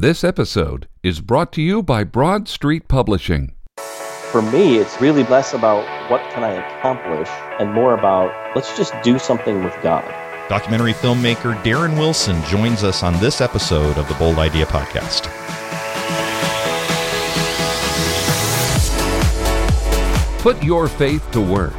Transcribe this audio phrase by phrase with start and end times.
[0.00, 3.54] This episode is brought to you by Broad Street Publishing.
[4.30, 7.28] For me, it's really less about what can I accomplish
[7.58, 10.04] and more about let's just do something with God.
[10.48, 15.24] Documentary filmmaker Darren Wilson joins us on this episode of the Bold Idea Podcast.
[20.42, 21.76] Put your faith to work.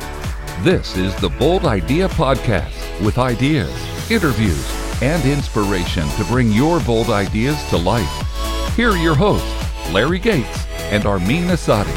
[0.60, 7.10] This is the Bold Idea Podcast with ideas, interviews, and inspiration to bring your bold
[7.10, 8.76] ideas to life.
[8.76, 9.48] Here are your hosts,
[9.92, 11.96] Larry Gates and Armin Asadi.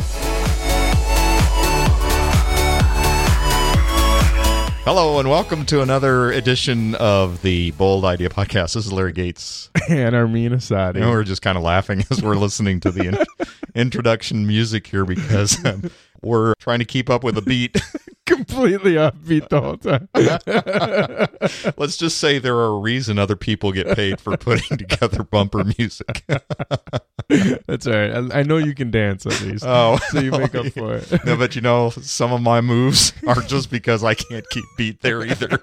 [4.85, 8.75] Hello, and welcome to another edition of the Bold Idea Podcast.
[8.75, 9.71] This is Larry Gates.
[9.89, 10.97] and Armin Asadi.
[10.97, 14.87] You know, we're just kind of laughing as we're listening to the in- introduction music
[14.87, 15.91] here because um,
[16.21, 17.81] we're trying to keep up with the beat.
[18.53, 20.09] Completely offbeat the whole time.
[21.77, 25.65] Let's just say there are a reason other people get paid for putting together bumper
[25.79, 26.25] music.
[27.67, 28.13] That's all right.
[28.33, 29.65] I, I know you can dance at least.
[29.67, 31.25] Oh, so you make up for it.
[31.25, 35.01] no, but you know, some of my moves are just because I can't keep beat
[35.01, 35.59] there either.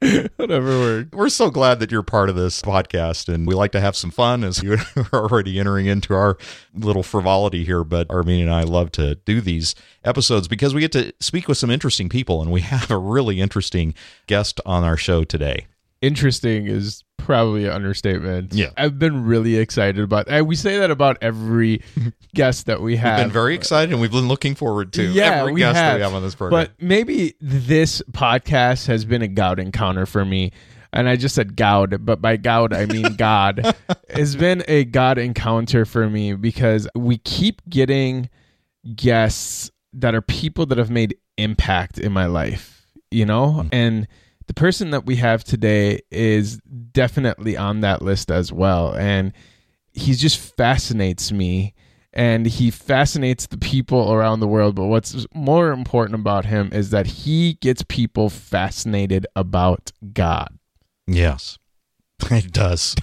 [0.36, 1.10] Whatever works.
[1.12, 4.10] We're so glad that you're part of this podcast, and we like to have some
[4.10, 4.78] fun as you're
[5.12, 6.38] already entering into our
[6.74, 7.84] little frivolity here.
[7.84, 11.58] But Armin and I love to do these episodes because we get to speak with
[11.58, 13.94] some interesting people, and we have a really interesting
[14.26, 15.66] guest on our show today.
[16.00, 18.52] Interesting is probably an understatement.
[18.52, 18.70] Yeah.
[18.76, 21.80] I've been really excited about and we say that about every
[22.34, 23.18] guest that we have.
[23.18, 25.82] We've been very excited, and we've been looking forward to Yeah, every we guest that
[25.84, 25.96] have.
[25.98, 26.64] we have on this program.
[26.64, 30.50] But maybe this podcast has been a gout encounter for me.
[30.92, 33.76] And I just said goud, but by goud I mean God.
[34.08, 38.28] it's been a God encounter for me because we keep getting
[38.96, 43.62] guests that are people that have made impact in my life, you know?
[43.62, 43.68] Mm.
[43.70, 44.08] And
[44.50, 46.56] the person that we have today is
[46.90, 48.92] definitely on that list as well.
[48.96, 49.32] And
[49.92, 51.72] he just fascinates me
[52.12, 54.74] and he fascinates the people around the world.
[54.74, 60.58] But what's more important about him is that he gets people fascinated about God.
[61.06, 61.59] yes,
[62.30, 62.96] it does.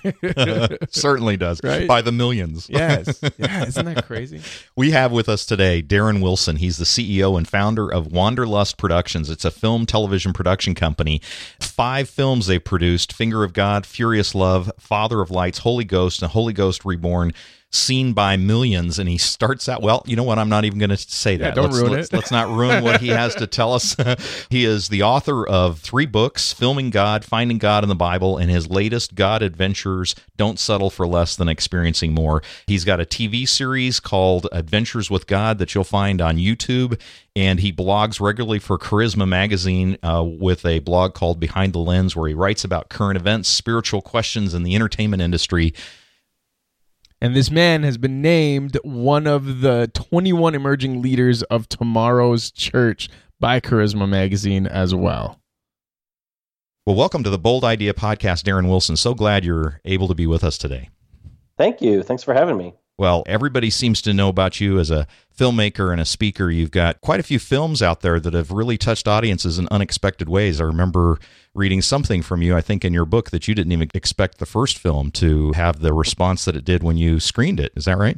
[0.89, 1.61] Certainly does.
[1.63, 1.87] Right?
[1.87, 2.69] By the millions.
[2.69, 3.19] Yes.
[3.37, 3.65] yeah.
[3.67, 4.41] Isn't that crazy?
[4.75, 6.57] We have with us today Darren Wilson.
[6.57, 9.29] He's the CEO and founder of Wanderlust Productions.
[9.29, 11.21] It's a film television production company.
[11.59, 16.31] Five films they've produced Finger of God, Furious Love, Father of Lights, Holy Ghost, and
[16.31, 17.33] Holy Ghost Reborn.
[17.77, 19.81] Seen by millions, and he starts out.
[19.81, 20.39] Well, you know what?
[20.39, 21.53] I'm not even going to say that.
[21.53, 22.15] don't let's, ruin let's, it.
[22.15, 23.95] let's not ruin what he has to tell us.
[24.49, 28.49] he is the author of three books: Filming God, Finding God in the Bible, and
[28.49, 30.15] his latest God Adventures.
[30.37, 32.41] Don't settle for less than experiencing more.
[32.65, 36.99] He's got a TV series called Adventures with God that you'll find on YouTube,
[37.35, 42.15] and he blogs regularly for Charisma Magazine uh, with a blog called Behind the Lens,
[42.15, 45.73] where he writes about current events, spiritual questions in the entertainment industry.
[47.19, 53.09] And this man has been named one of the 21 emerging leaders of tomorrow's church
[53.39, 55.41] by Charisma Magazine as well.
[56.85, 58.95] Well, welcome to the Bold Idea Podcast, Darren Wilson.
[58.95, 60.89] So glad you're able to be with us today.
[61.57, 62.03] Thank you.
[62.03, 62.75] Thanks for having me.
[62.99, 65.05] Well, everybody seems to know about you as a
[65.37, 66.49] filmmaker and a speaker.
[66.49, 70.27] You've got quite a few films out there that have really touched audiences in unexpected
[70.27, 70.59] ways.
[70.59, 71.19] I remember
[71.53, 74.47] reading something from you, I think, in your book that you didn't even expect the
[74.47, 77.71] first film to have the response that it did when you screened it.
[77.75, 78.17] Is that right?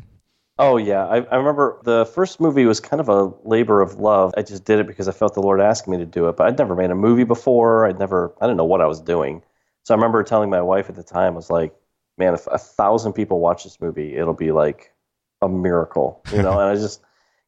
[0.58, 4.34] Oh yeah, I, I remember the first movie was kind of a labor of love.
[4.38, 6.38] I just did it because I felt the Lord asking me to do it.
[6.38, 7.86] But I'd never made a movie before.
[7.86, 9.42] I'd never, I didn't know what I was doing.
[9.84, 11.74] So I remember telling my wife at the time, I was like,
[12.20, 14.94] "Man, if a thousand people watch this movie, it'll be like
[15.42, 16.52] a miracle," you know.
[16.60, 17.02] and I just,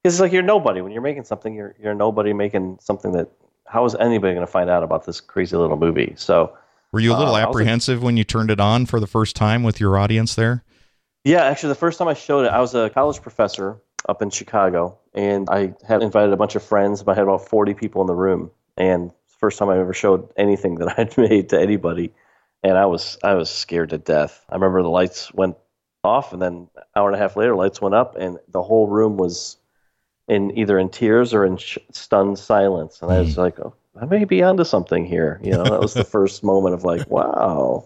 [0.03, 1.53] it's like you're nobody when you're making something.
[1.53, 3.29] You're you're nobody making something that.
[3.67, 6.13] How is anybody going to find out about this crazy little movie?
[6.17, 6.51] So
[6.91, 8.99] Were you a little Uh, I was a- apprehensive when you turned it on for
[8.99, 10.63] the first time with your audience there?
[11.23, 13.77] Yeah, actually, the first time I showed it, I was a college professor
[14.09, 17.03] up in Chicago, and I had invited a bunch of friends.
[17.07, 20.75] I had about 40 people in the room, and first time I ever showed anything
[20.75, 22.11] that I'd made to anybody,
[22.63, 24.45] and I was I was scared to death.
[24.49, 25.57] I remember the lights went
[26.03, 28.87] off, and then an hour and a half later, lights went up, and the whole
[28.87, 29.57] room was
[30.27, 33.41] in either in tears or in sh- stunned silence, and I was hmm.
[33.41, 35.39] like, oh, I may be onto something here.
[35.43, 37.85] You know, that was the first moment of like, wow.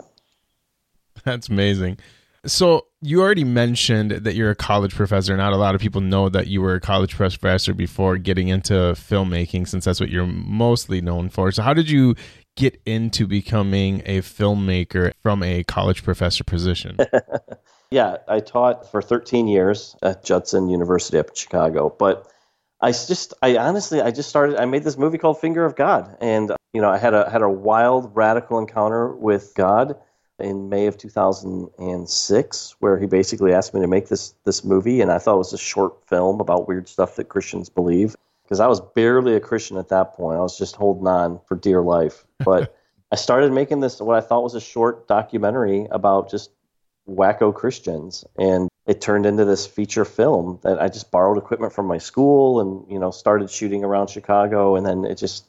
[1.23, 1.97] That's amazing.
[2.45, 5.35] So you already mentioned that you're a college professor.
[5.35, 8.73] Not a lot of people know that you were a college professor before getting into
[8.73, 11.51] filmmaking, since that's what you're mostly known for.
[11.51, 12.15] So how did you
[12.55, 16.97] get into becoming a filmmaker from a college professor position?
[17.91, 22.31] Yeah, I taught for 13 years at Judson University up in Chicago, but
[22.81, 24.57] I just, I honestly, I just started.
[24.57, 27.41] I made this movie called Finger of God, and you know, I had a had
[27.41, 29.95] a wild, radical encounter with God
[30.39, 35.11] in May of 2006, where he basically asked me to make this this movie, and
[35.11, 38.15] I thought it was a short film about weird stuff that Christians believe.
[38.45, 41.55] Because I was barely a Christian at that point, I was just holding on for
[41.55, 42.25] dear life.
[42.43, 42.75] But
[43.11, 46.51] I started making this what I thought was a short documentary about just
[47.07, 51.87] wacko Christians, and it turned into this feature film that I just borrowed equipment from
[51.87, 55.45] my school, and you know started shooting around Chicago, and then it just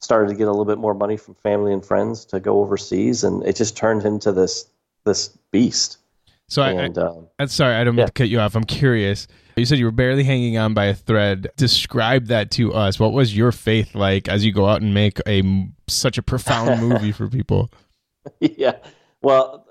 [0.00, 3.24] started to get a little bit more money from family and friends to go overseas,
[3.24, 4.68] and it just turned into this
[5.04, 5.98] this beast.
[6.48, 8.06] So I, and um, I'm sorry, I don't mean yeah.
[8.06, 8.54] to cut you off.
[8.54, 9.26] I'm curious.
[9.56, 11.48] You said you were barely hanging on by a thread.
[11.56, 13.00] Describe that to us.
[13.00, 15.42] What was your faith like as you go out and make a
[15.88, 17.70] such a profound movie for people?
[18.40, 18.76] yeah,
[19.22, 19.66] well,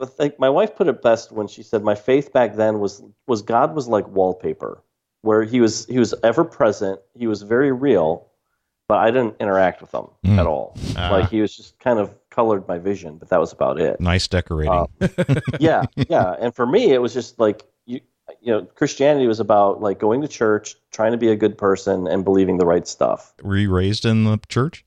[0.00, 3.02] I think my wife put it best when she said my faith back then was
[3.26, 4.82] was God was like wallpaper,
[5.22, 8.28] where he was he was ever present, he was very real,
[8.88, 10.38] but I didn't interact with him Mm.
[10.38, 10.76] at all.
[10.96, 11.10] Ah.
[11.10, 13.98] Like he was just kind of colored my vision, but that was about it.
[14.00, 14.72] Nice decorating.
[14.72, 14.86] Um,
[15.58, 16.36] yeah, yeah.
[16.38, 17.98] And for me, it was just like you,
[18.40, 22.06] you know, Christianity was about like going to church, trying to be a good person,
[22.06, 23.34] and believing the right stuff.
[23.42, 24.84] Were you raised in the church?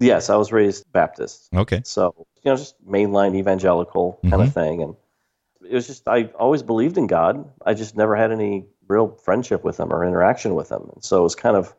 [0.00, 1.82] Yes, I was raised Baptist, Okay.
[1.84, 4.46] so you know, just mainline evangelical kind Mhm.
[4.46, 4.96] of thing, and
[5.68, 7.44] it was just I always believed in God.
[7.66, 11.18] I just never had any real friendship with Him or interaction with Him, and so
[11.20, 11.74] it was kind of,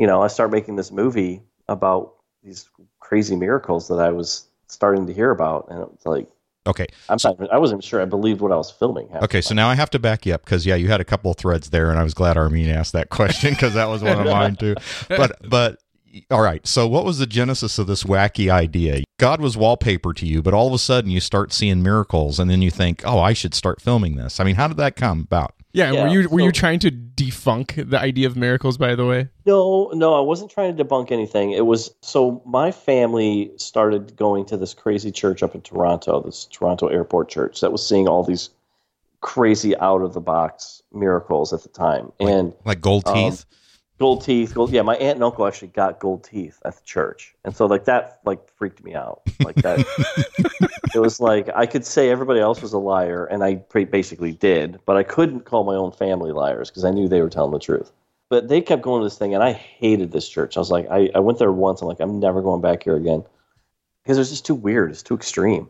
[0.00, 2.68] you know, I started making this movie about these
[3.00, 6.28] crazy miracles that I was starting to hear about, and it was like.
[6.66, 6.86] Okay.
[7.08, 9.08] I'm not, even- I wasn't sure I believed what I was filming.
[9.22, 11.30] Okay, so now I have to back you up because yeah, you had a couple
[11.30, 14.18] of threads there, and I was glad Armin asked that question because that was one
[14.18, 14.74] of mine too.
[15.08, 15.78] But but
[16.30, 19.02] all right, so what was the genesis of this wacky idea?
[19.18, 22.50] God was wallpaper to you, but all of a sudden you start seeing miracles, and
[22.50, 24.38] then you think, oh, I should start filming this.
[24.38, 25.54] I mean, how did that come about?
[25.78, 28.76] Yeah, Yeah, were you were you trying to defunk the idea of miracles?
[28.78, 31.52] By the way, No, no, I wasn't trying to debunk anything.
[31.52, 36.46] It was so my family started going to this crazy church up in Toronto, this
[36.50, 38.50] Toronto Airport church that was seeing all these
[39.20, 42.12] crazy out of the box miracles at the time.
[42.20, 43.44] And Like gold Um, teeth?
[43.98, 47.34] gold teeth, gold yeah, my aunt and uncle actually got gold teeth at the church.
[47.44, 49.22] And so like that like freaked me out.
[49.44, 49.78] Like that
[50.94, 54.78] it was like I could say everybody else was a liar and I basically did,
[54.86, 57.58] but I couldn't call my own family liars because I knew they were telling the
[57.58, 57.92] truth.
[58.30, 60.56] But they kept going to this thing and I hated this church.
[60.56, 62.96] I was like I, I went there once, I'm like, I'm never going back here
[62.96, 63.24] again.
[64.02, 65.68] Because it was just too weird, it's too extreme.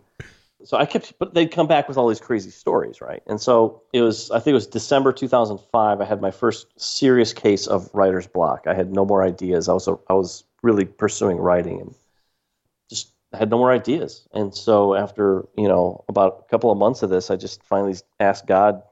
[0.64, 3.22] So I kept, but they'd come back with all these crazy stories, right?
[3.26, 6.00] And so it was, I think it was December 2005.
[6.00, 8.66] I had my first serious case of writer's block.
[8.66, 9.68] I had no more ideas.
[9.68, 11.94] I was, I was really pursuing writing and
[13.36, 14.26] had no more ideas.
[14.32, 17.96] And so after, you know, about a couple of months of this, I just finally
[18.20, 18.82] asked God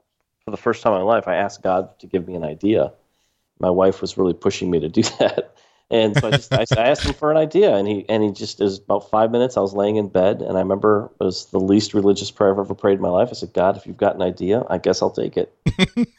[0.47, 2.93] for the first time in my life, I asked God to give me an idea.
[3.59, 5.57] My wife was really pushing me to do that.
[5.91, 8.59] And so I just I asked him for an idea, and he and he just
[8.59, 9.57] was about five minutes.
[9.57, 12.59] I was laying in bed, and I remember it was the least religious prayer I've
[12.59, 13.29] ever prayed in my life.
[13.31, 15.55] I said, "God, if you've got an idea, I guess I'll take it."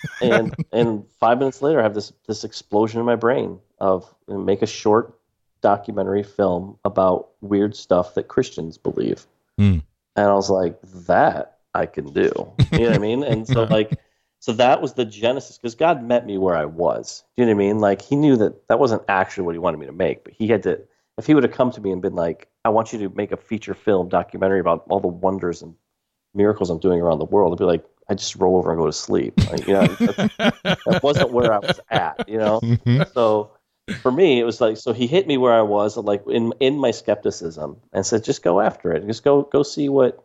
[0.21, 4.61] and and five minutes later, I have this this explosion in my brain of make
[4.61, 5.16] a short
[5.61, 9.25] documentary film about weird stuff that Christians believe.
[9.57, 9.79] Hmm.
[10.15, 12.31] And I was like, "That I can do."
[12.71, 13.23] You know what I mean?
[13.23, 13.99] And so like.
[14.39, 17.23] So that was the genesis because God met me where I was.
[17.35, 17.79] Do you know what I mean?
[17.79, 20.47] Like he knew that that wasn't actually what he wanted me to make, but he
[20.47, 20.79] had to.
[21.17, 23.31] If he would have come to me and been like, "I want you to make
[23.31, 25.73] a feature film documentary about all the wonders and
[26.35, 28.85] miracles I'm doing around the world," I'd be like, "I just roll over and go
[28.85, 32.29] to sleep." Like, you know, that, that wasn't where I was at.
[32.29, 33.11] You know, Mhm.
[33.15, 33.51] so
[34.01, 36.77] for me, it was like so he hit me where I was, like in in
[36.77, 39.05] my skepticism, and said, "Just go after it.
[39.07, 40.23] Just go go see what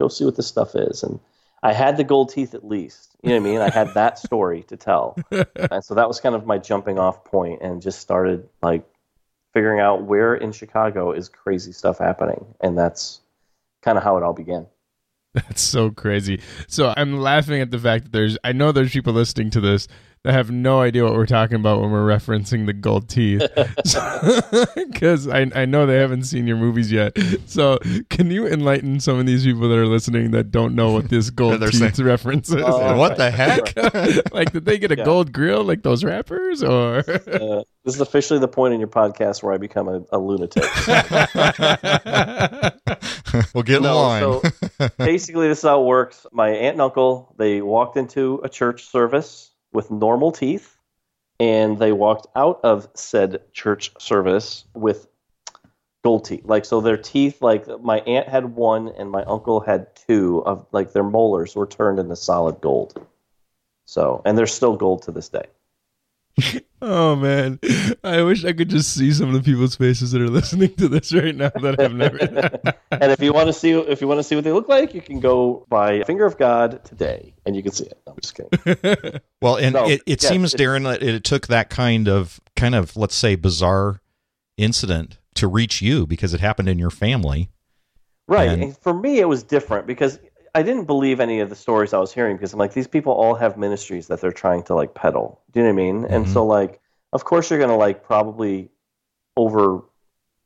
[0.00, 1.18] go see what this stuff is." And
[1.62, 3.16] I had the gold teeth at least.
[3.22, 3.60] You know what I mean?
[3.60, 7.24] I had that story to tell, and so that was kind of my jumping off
[7.24, 8.84] point, and just started like
[9.54, 13.20] figuring out where in Chicago is crazy stuff happening, and that's
[13.82, 14.66] kind of how it all began.
[15.34, 16.40] That's so crazy.
[16.66, 19.88] So I'm laughing at the fact that there's I know there's people listening to this
[20.24, 23.42] that have no idea what we're talking about when we're referencing the gold teeth.
[24.88, 27.16] Because I, I know they haven't seen your movies yet.
[27.46, 27.78] So
[28.10, 31.30] can you enlighten some of these people that are listening that don't know what this
[31.30, 32.56] gold teeth saying- reference is?
[32.66, 34.32] Oh, what the right, heck?
[34.32, 35.04] like did they get a Yeah.
[35.04, 39.42] gold grill like those rappers or Uh, this is officially the point in your podcast
[39.42, 40.64] where I become a, a lunatic.
[43.54, 44.20] well, get in No, line.
[44.22, 44.42] so
[44.98, 46.26] basically, this is how it works.
[46.32, 50.76] My aunt and uncle they walked into a church service with normal teeth,
[51.40, 55.06] and they walked out of said church service with
[56.04, 56.44] gold teeth.
[56.44, 57.42] Like so, their teeth.
[57.42, 60.42] Like my aunt had one, and my uncle had two.
[60.44, 63.04] Of like their molars were turned into solid gold.
[63.86, 65.46] So, and they're still gold to this day.
[66.80, 67.58] Oh man,
[68.04, 70.86] I wish I could just see some of the people's faces that are listening to
[70.88, 72.18] this right now that I've never.
[72.92, 74.94] and if you want to see if you want to see what they look like,
[74.94, 78.00] you can go by Finger of God today, and you can see it.
[78.06, 79.20] No, I'm just kidding.
[79.42, 82.38] Well, and No, it, it yes, seems, it's- Darren, that it took that kind of
[82.54, 84.00] kind of let's say bizarre
[84.56, 87.50] incident to reach you because it happened in your family.
[88.28, 88.50] Right.
[88.50, 90.20] And- And for me, it was different because
[90.58, 93.12] I didn't believe any of the stories I was hearing because I'm like, these people
[93.12, 95.40] all have ministries that they're trying to like peddle.
[95.52, 96.04] Do you know what I mean?
[96.06, 96.28] And Mhm.
[96.28, 96.80] so, like,
[97.12, 98.68] of course, you're going to like probably
[99.36, 99.84] over,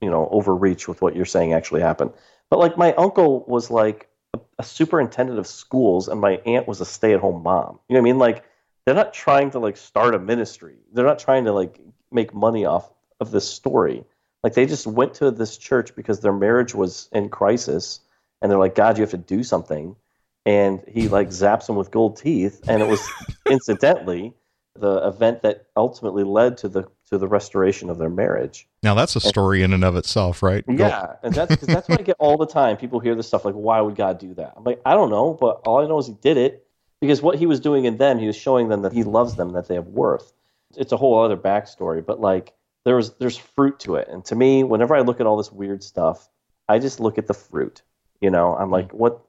[0.02, 2.12] you know, overreach with what you're saying actually happened.
[2.50, 6.82] But like, my uncle was like a, a superintendent of schools, and my aunt was
[6.82, 7.78] a stay at home mom.
[7.88, 8.18] You know what I mean?
[8.18, 8.44] Like,
[8.84, 12.66] they're not trying to like start a ministry, they're not trying to like make money
[12.66, 14.04] off of this story.
[14.44, 18.00] Like they just went to this church because their marriage was in crisis,
[18.42, 19.96] and they're like, God, you have to do something.
[20.44, 23.08] And he like zaps them with gold teeth, and it was
[23.50, 24.34] incidentally
[24.74, 28.66] the event that ultimately led to the to the restoration of their marriage.
[28.82, 30.64] Now that's a story in and of itself, right?
[30.66, 32.76] Go- Yeah, and that's that's what I get all the time.
[32.76, 35.34] People hear this stuff like, "Why would God do that?" I'm like, I don't know,
[35.34, 36.66] but all I know is He did it
[37.00, 39.52] because what He was doing in them, He was showing them that He loves them,
[39.52, 40.32] that they have worth.
[40.76, 44.34] It's a whole other backstory, but like there was there's fruit to it, and to
[44.34, 46.28] me, whenever I look at all this weird stuff,
[46.68, 47.82] I just look at the fruit.
[48.22, 49.20] You know, I'm like, what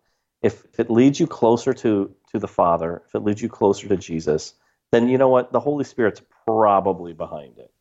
[0.43, 3.87] if, if it leads you closer to to the Father, if it leads you closer
[3.87, 4.53] to Jesus,
[4.91, 7.71] then you know what, the Holy Spirit's probably behind it.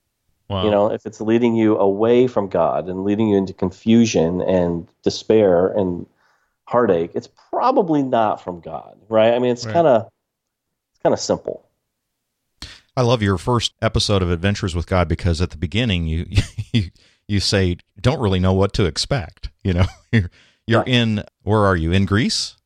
[0.48, 0.64] Wow.
[0.64, 4.86] You know, if it's leading you away from God and leading you into confusion and
[5.02, 6.06] despair and
[6.64, 9.32] heartache, it's probably not from God, right?
[9.34, 9.72] I mean, it's Right.
[9.72, 10.02] kind of
[10.92, 11.66] it's kind of simple.
[12.94, 16.26] I love your first episode of Adventures with God because at the beginning you
[16.72, 16.90] you,
[17.26, 19.48] you say don't really know what to expect.
[19.64, 20.30] You know, you're
[20.66, 22.56] you're in where are you in Greece?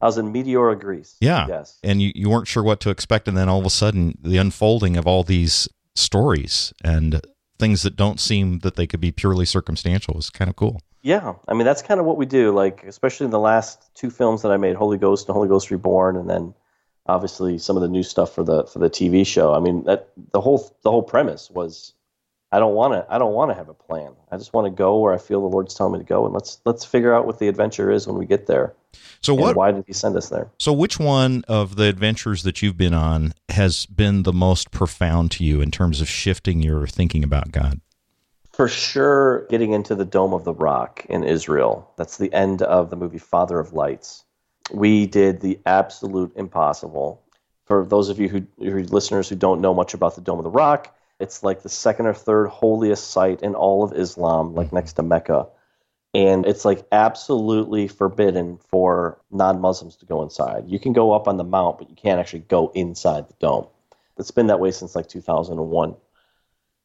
[0.00, 1.16] I was in Meteora, Greece.
[1.20, 1.46] Yeah.
[1.48, 1.78] Yes.
[1.84, 4.36] and you, you weren't sure what to expect and then all of a sudden the
[4.36, 7.20] unfolding of all these stories and
[7.58, 11.34] things that don't seem that they could be purely circumstantial is kind of cool Yeah,
[11.46, 12.50] I mean that's kind of what we do.
[12.52, 15.70] Like especially in the last two films that I made, Holy Ghost and Holy Ghost
[15.70, 16.54] Reborn, and then
[17.06, 19.54] obviously some of the new stuff for the for the TV show.
[19.54, 21.92] I mean that the whole the whole premise was
[22.52, 24.12] I don't want to I don't want to have a plan.
[24.30, 26.34] I just want to go where I feel the Lord's telling me to go, and
[26.34, 28.74] let's let's figure out what the adventure is when we get there.
[29.22, 30.50] so and what why did He send us there?
[30.58, 35.30] so which one of the adventures that you've been on has been the most profound
[35.32, 37.80] to you in terms of shifting your thinking about god
[38.52, 41.90] For sure, getting into the Dome of the Rock in Israel.
[41.96, 44.24] That's the end of the movie Father of Lights.
[44.70, 47.22] We did the absolute impossible.
[47.64, 50.44] For those of you who, who listeners who don't know much about the Dome of
[50.44, 54.72] the Rock, it's like the second or third holiest site in all of Islam, like
[54.72, 55.46] next to Mecca.
[56.12, 60.64] And it's like absolutely forbidden for non Muslims to go inside.
[60.66, 63.68] You can go up on the mount, but you can't actually go inside the dome.
[64.18, 65.94] It's been that way since like 2001.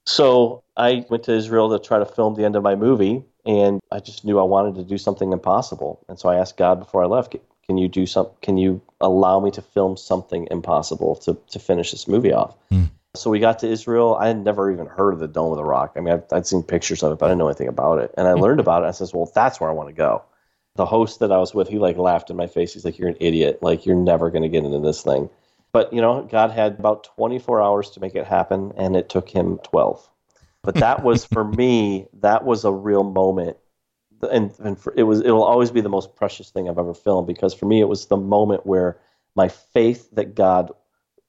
[0.05, 3.81] So I went to Israel to try to film the end of my movie, and
[3.91, 6.05] I just knew I wanted to do something impossible.
[6.07, 8.27] And so I asked God before I left, "Can you do some?
[8.41, 12.85] Can you allow me to film something impossible to to finish this movie off?" Hmm.
[13.17, 14.15] So we got to Israel.
[14.15, 15.93] I had never even heard of the Dome of the Rock.
[15.95, 18.13] I mean, I'd, I'd seen pictures of it, but I didn't know anything about it.
[18.17, 18.41] And I hmm.
[18.41, 18.87] learned about it.
[18.87, 20.23] I says, "Well, that's where I want to go."
[20.75, 22.73] The host that I was with, he like laughed in my face.
[22.73, 23.59] He's like, "You're an idiot.
[23.61, 25.29] Like you're never going to get into this thing."
[25.71, 29.29] But you know, God had about 24 hours to make it happen, and it took
[29.29, 30.07] him 12.
[30.63, 32.07] But that was for me.
[32.21, 33.57] That was a real moment,
[34.31, 35.21] and, and for, it was.
[35.21, 38.07] It'll always be the most precious thing I've ever filmed because for me, it was
[38.07, 38.99] the moment where
[39.35, 40.71] my faith that God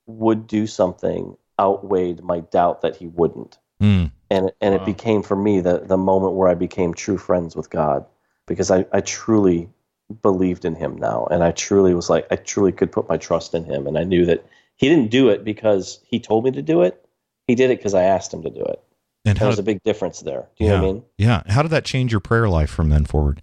[0.07, 4.06] would do something outweighed my doubt that He wouldn't, Hmm.
[4.30, 4.80] and and Wow.
[4.82, 8.04] it became for me the the moment where I became true friends with God
[8.46, 9.68] because I I truly
[10.22, 11.26] believed in him now.
[11.30, 13.86] And i truly was like i truly could put my trust in him.
[13.86, 14.42] And i knew that
[14.76, 17.04] he didn't do it because he told me to do it.
[17.46, 18.82] He did it because i asked him to do it.
[19.26, 20.48] And there was did, a big difference there.
[20.56, 21.02] Do you yeah, know what i mean?
[21.18, 21.42] Yeah.
[21.48, 23.42] How did that change your prayer life from then forward?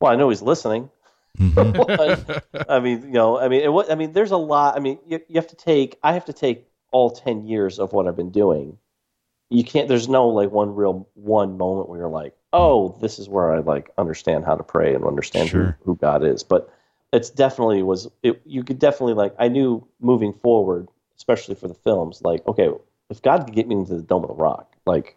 [0.00, 0.90] Well i know he's listening.
[1.38, 2.24] Mhm.
[2.68, 4.98] i mean you know i mean it, wa- i mean there's a lot i mean
[5.06, 6.66] you, you have to take i have to take
[6.96, 8.78] all 10 years of what i've been doing
[9.50, 13.28] you can't there's no like one real one moment where you're like oh this is
[13.28, 15.76] where i like understand how to pray and understand Sure.
[15.82, 16.72] who, who god is but
[17.12, 20.88] it's definitely was it, you could definitely like i knew moving forward
[21.18, 22.70] especially for the films like okay
[23.10, 25.16] if god could get me into the dome of the rock like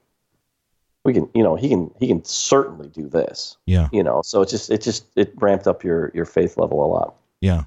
[1.05, 4.41] we can you know he can he can certainly do this yeah you know so
[4.41, 7.63] it just it just it ramped up your your faith level a lot Yeah.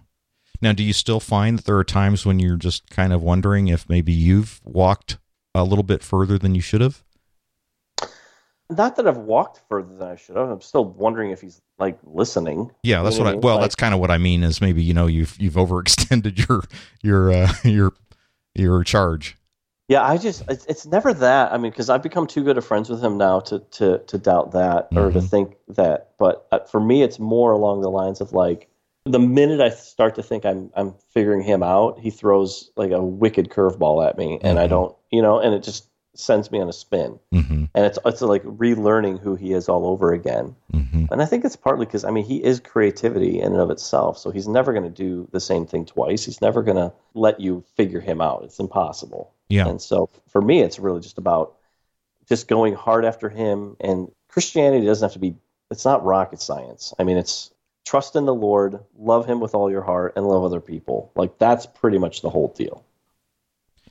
[0.63, 3.69] Now, do you still find that there are times when you're just kind of wondering
[3.69, 5.19] if maybe you've walked
[5.55, 7.03] a little bit further than you should have?
[8.71, 11.99] not that i've walked further than i should have i'm still wondering if he's like
[12.05, 13.29] listening Yeah, that's You know what I.
[13.29, 13.41] what I mean?
[13.43, 14.43] Well, Like- that's kind of what I mean.
[14.45, 16.63] Is maybe you know you've you've overextended your
[17.03, 17.93] your uh, your
[18.55, 19.37] your charge.
[19.89, 21.53] Yeah, I just it's, it's never that.
[21.53, 24.17] I mean, because I've become too good of friends with him now to to to
[24.17, 25.29] doubt that or to Mhm.
[25.29, 26.13] think that.
[26.19, 28.69] But uh, for me, it's more along the lines of like
[29.05, 33.03] the minute I start to think I'm I'm figuring him out, he throws like a
[33.03, 34.71] wicked curveball at me, and I Mhm.
[34.71, 37.19] don't, you know, and it just sends me on a spin.
[37.33, 37.65] Mm-hmm.
[37.75, 40.55] And it's it's like relearning who he is all over again.
[40.73, 41.07] Mm-hmm.
[41.11, 44.19] And I think it's partly because I mean he is creativity in and of itself,
[44.19, 46.25] so he's never going to do the same thing twice.
[46.25, 48.43] He's never going to let you figure him out.
[48.45, 49.33] It's impossible.
[49.49, 49.67] Yeah.
[49.69, 51.55] And so for me, it's really just about
[52.29, 53.77] just going hard after him.
[53.81, 55.35] And Christianity doesn't have to be.
[55.71, 56.93] It's not rocket science.
[56.99, 57.52] I mean, it's
[57.85, 61.13] trust in the Lord, love Him with all your heart, and love other people.
[61.15, 62.85] Like that's pretty much the whole deal.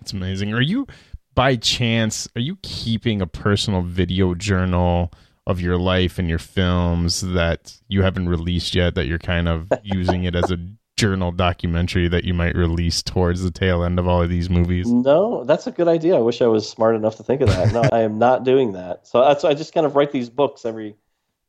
[0.01, 0.53] It's amazing.
[0.53, 0.87] Are you,
[1.35, 5.11] by chance, are you keeping a personal video journal
[5.47, 8.95] of your life and your films that you haven't released yet?
[8.95, 10.57] That you're kind of using it as a
[11.01, 14.87] journal documentary that you might release towards the tail end of all of these movies?
[14.87, 16.15] No, that's a good idea.
[16.15, 17.73] I wish I was smart enough to think of that.
[17.73, 19.07] No, I am not doing that.
[19.07, 20.95] So that's I just kind of write these books every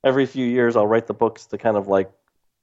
[0.04, 0.75] every few years.
[0.75, 2.11] I'll write the books to kind of like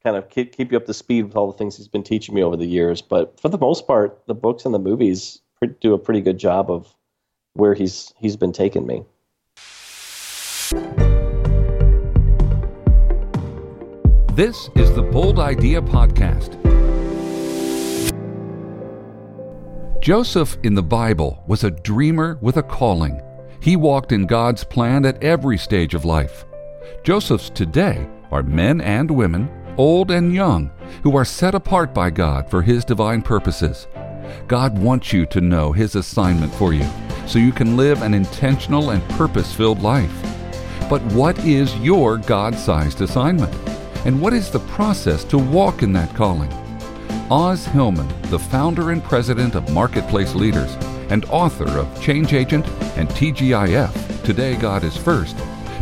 [0.04, 2.36] kind of keep keep you up to speed with all the things he's been teaching
[2.36, 3.02] me over the years.
[3.02, 5.42] But for the most part, the books and the movies
[5.82, 6.96] do a pretty good job of
[7.54, 9.04] where he's he's been taking me.
[14.34, 16.56] This is the Bold Idea Podcast.
[20.02, 23.22] Joseph in the Bible was a dreamer with a calling.
[23.60, 26.46] He walked in God's plan at every stage of life.
[27.04, 30.70] Josephs today are men and women, old and young,
[31.04, 33.88] who are set apart by God for His divine purposes.
[34.50, 36.86] God wants you to know His assignment for you
[37.26, 40.12] so you can live an intentional and purpose filled life.
[40.90, 43.56] But what is your God sized assignment?
[44.06, 46.52] And what is the process to walk in that calling?
[47.32, 50.76] Os Hillman, the founder and president of Marketplace Leaders
[51.10, 52.68] and author of Change Agent
[52.98, 55.38] and TGIF, Today God is First,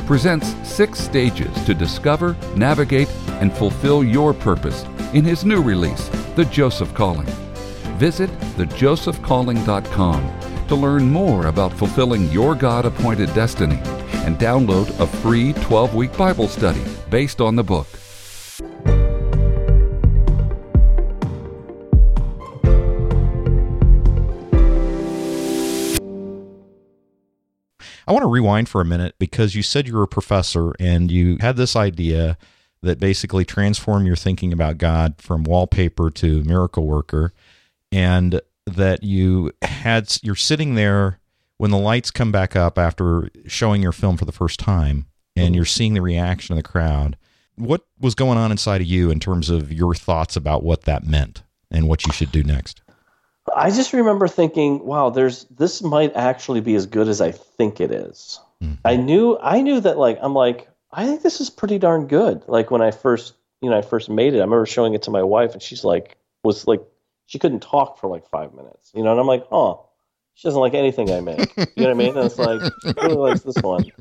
[0.07, 3.09] presents six stages to discover, navigate,
[3.41, 4.83] and fulfill your purpose
[5.13, 7.27] in his new release, The Joseph Calling.
[7.99, 13.79] Visit thejosephcalling.com to learn more about fulfilling your God appointed destiny
[14.25, 17.87] and download a free 12 week Bible study based on the book.
[28.07, 31.11] I want to rewind for a minute because you said you were a professor and
[31.11, 32.37] you had this idea
[32.81, 37.33] that basically transformed your thinking about God from wallpaper to miracle worker,
[37.91, 41.19] and that you had you're sitting there
[41.57, 45.55] when the lights come back up after showing your film for the first time, and
[45.55, 47.17] you're seeing the reaction of the crowd.
[47.55, 51.03] What was going on inside of you in terms of your thoughts about what that
[51.05, 51.41] meant
[51.71, 52.81] and what you should do next?
[53.55, 57.79] I just remember thinking, wow, there's this might actually be as good as I think
[57.79, 58.39] it is.
[58.61, 58.77] Mhm.
[58.85, 62.43] I knew I knew that like I'm like I think this is pretty darn good.
[62.47, 65.11] Like when I first you know I first made it, I remember showing it to
[65.11, 66.81] my wife and she's like was like
[67.27, 69.85] she couldn't talk for like five minutes, you know, and I'm like, oh,
[70.33, 72.17] she doesn't like anything I make, you know what I mean?
[72.17, 73.91] And it's like she really likes this one,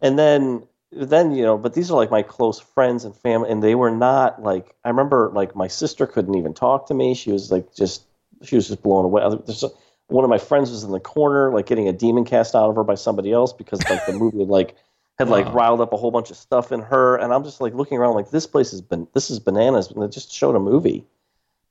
[0.00, 3.62] and then then you know, but these are like my close friends and family, and
[3.62, 7.14] they were not like I remember like my sister couldn't even talk to me.
[7.14, 8.04] She was like just
[8.44, 9.22] she was just blown away.
[9.46, 9.68] There's a,
[10.08, 12.76] one of my friends was in the corner, like getting a demon cast out of
[12.76, 14.76] her by somebody else because like the movie had like
[15.18, 15.52] had like Wow.
[15.52, 18.14] riled up a whole bunch of stuff in her, and I'm just like looking around
[18.14, 21.06] like this place has been this is bananas, and they just showed a movie,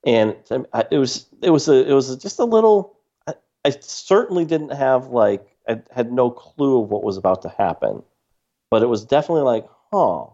[0.05, 2.97] and um, I- it was it was a it was just a little.
[3.27, 3.33] I,
[3.65, 8.03] I certainly didn't have like I had no clue of what was about to happen,
[8.69, 10.25] but it was definitely like, huh,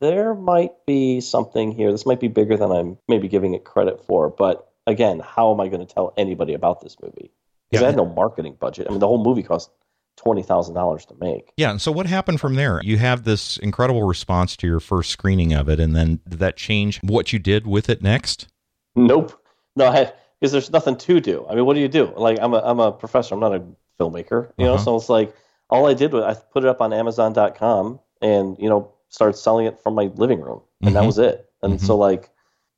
[0.00, 1.92] there might be something here.
[1.92, 5.60] This might be bigger than I'm maybe giving it credit for, but again, how am
[5.60, 7.30] I going to tell anybody about this movie?
[7.70, 7.88] Because Yeah.
[7.88, 8.86] I had no marketing budget.
[8.88, 9.70] I mean, the whole movie cost
[10.16, 11.52] twenty thousand dollars to make.
[11.56, 11.70] Yeah.
[11.70, 12.80] And so what happened from there?
[12.84, 15.80] You have this incredible response to your first screening of it.
[15.80, 18.48] And then did that change what you did with it next?
[18.96, 19.32] Nope.
[19.76, 21.46] No, I because there's nothing to do.
[21.48, 22.12] I mean, what do you do?
[22.16, 23.34] Like, I'm a I'm a professor.
[23.34, 23.62] I'm not a
[23.98, 24.50] filmmaker.
[24.58, 24.84] You know, Uh-huh.
[24.84, 25.34] so it's like
[25.70, 29.66] all I did was I put it up on Amazon.com and you know started selling
[29.66, 31.06] it from my living room, and that Mhm.
[31.06, 31.48] was it.
[31.62, 31.80] And Mhm.
[31.86, 32.30] so like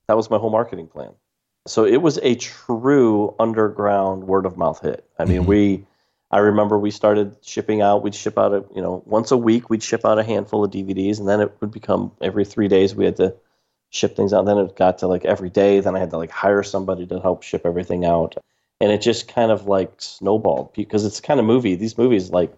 [0.07, 1.13] that was my whole marketing plan.
[1.67, 5.05] So it was a true underground word of mouth hit.
[5.19, 5.47] I mean, Mhm.
[5.47, 5.87] we.
[6.31, 8.03] I remember we started shipping out.
[8.03, 9.69] We'd ship out a you know once a week.
[9.69, 12.95] We'd ship out a handful of DVDs, and then it would become every three days
[12.95, 13.35] we had to
[13.91, 14.47] ship things out.
[14.47, 15.81] Then it got to like every day.
[15.81, 18.37] Then I had to like hire somebody to help ship everything out,
[18.81, 21.75] and it just kind of like snowballed because it's kind of movie.
[21.77, 22.53] These movies like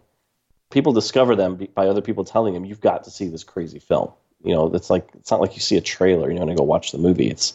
[0.71, 4.11] people discover them by other people telling them you've got to see this crazy film.
[4.45, 6.31] You know, it's like it's not like you see a trailer.
[6.31, 7.29] You know, and you go watch the movie.
[7.29, 7.55] It's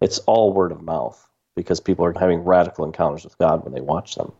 [0.00, 3.80] it's all word of mouth because people are having radical encounters with God when they
[3.80, 4.32] watch them.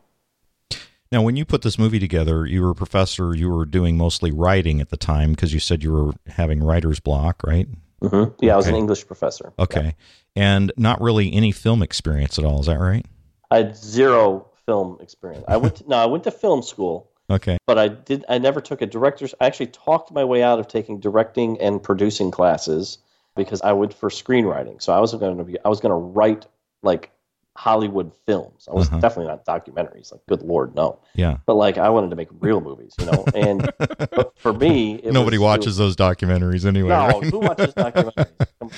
[1.12, 3.34] Now, when you put this movie together, you were a professor.
[3.34, 7.00] You were doing mostly writing at the time because you said you were having writer's
[7.00, 7.68] block, right?
[8.02, 9.52] hmm Yeah, I was an English professor.
[9.58, 9.94] Okay,
[10.34, 12.60] and not really any film experience at all.
[12.60, 13.06] Is that right?
[13.50, 15.44] I had zero film experience.
[15.46, 17.56] I went to, no, I went to film school, Okay.
[17.66, 18.24] but I did.
[18.28, 19.32] I never took a director's.
[19.40, 22.98] I actually talked my way out of taking directing and producing classes
[23.36, 24.82] because I went for screenwriting.
[24.82, 25.56] So I was going to be.
[25.64, 26.46] I was going to write
[26.82, 27.10] like
[27.56, 28.68] Hollywood films.
[28.70, 29.00] I was Uh-huh.
[29.00, 30.12] definitely not documentaries.
[30.12, 30.98] Like, good lord, no.
[31.14, 31.38] Yeah.
[31.46, 33.24] But like, I wanted to make real movies, you know.
[33.34, 36.90] And but for me, it Nobody was- watches those documentaries anyway.
[36.90, 37.24] no, right?
[37.24, 38.72] who watches documentaries?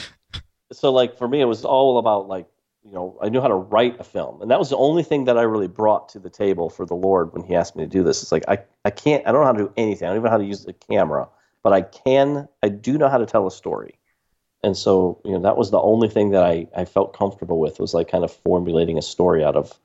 [0.72, 2.46] So like for me, it was all about like
[2.84, 5.24] you know I knew how to write a film, and that was the only thing
[5.24, 7.88] that I really brought to the table for the Lord when He asked me to
[7.88, 8.22] do this.
[8.22, 10.06] It's like I I can't I don't know how to do anything.
[10.06, 11.28] I don't even know how to use the camera,
[11.62, 13.97] but I can I do know how to tell a story.
[14.62, 17.78] And so you know that was the only thing that I I felt comfortable with
[17.78, 19.78] was like kind of formulating a story out of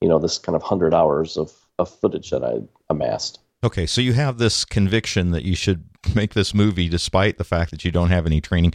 [0.00, 2.60] you know this kind of hundred hours of of footage that I
[2.90, 3.40] amassed.
[3.64, 7.70] Okay, so you have this conviction that you should make this movie despite the fact
[7.70, 8.74] that you don't have any training.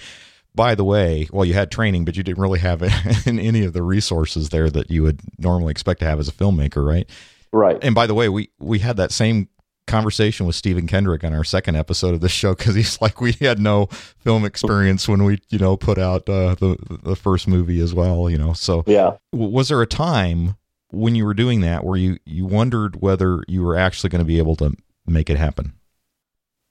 [0.55, 2.83] By the way, well, you had training, but you didn't really have
[3.25, 6.31] in any of the resources there that you would normally expect to have as a
[6.31, 7.09] filmmaker, right?
[7.51, 7.77] Right.
[7.81, 9.49] And by the way, we we had that same
[9.87, 13.33] conversation with Stephen Kendrick on our second episode of this show because he's like we
[13.33, 13.87] had no
[14.19, 18.29] film experience when we you know put out uh, the the first movie as well,
[18.29, 18.53] you know.
[18.53, 19.17] So Yeah.
[19.31, 20.55] was there a time
[20.91, 24.25] when you were doing that where you you wondered whether you were actually going to
[24.25, 24.73] be able to
[25.05, 25.73] make it happen?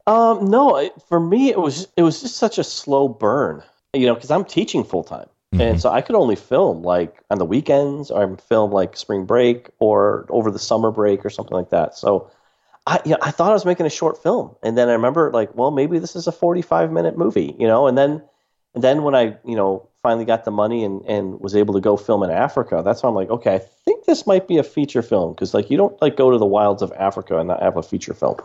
[0.06, 4.06] Um, no, it, for me it was it was just such a slow burn, you
[4.06, 7.44] know, because I'm teaching full time, and so I could only film like on the
[7.44, 11.70] weekends, or I'm film like spring break or over the summer break or something like
[11.70, 11.94] that.
[11.96, 12.30] So,
[12.86, 15.30] I you know, I thought I was making a short film, and then I remember
[15.32, 18.22] like, well, maybe this is a 45 minute movie, you know, and then
[18.74, 21.80] and then when I you know finally got the money and and was able to
[21.80, 24.64] go film in Africa, that's when I'm like, okay, I think this might be a
[24.64, 25.32] feature film.
[25.32, 27.82] Because like you don't like go to the wilds of Africa and not have a
[27.82, 28.36] feature film.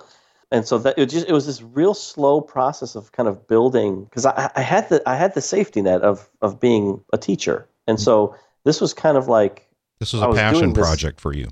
[0.51, 4.05] And so that it just it was this real slow process of kind of building
[4.05, 7.67] because I, I had the I had the safety net of of being a teacher,
[7.85, 9.67] and so this was kind of like
[9.99, 11.49] This was a was passion project for you.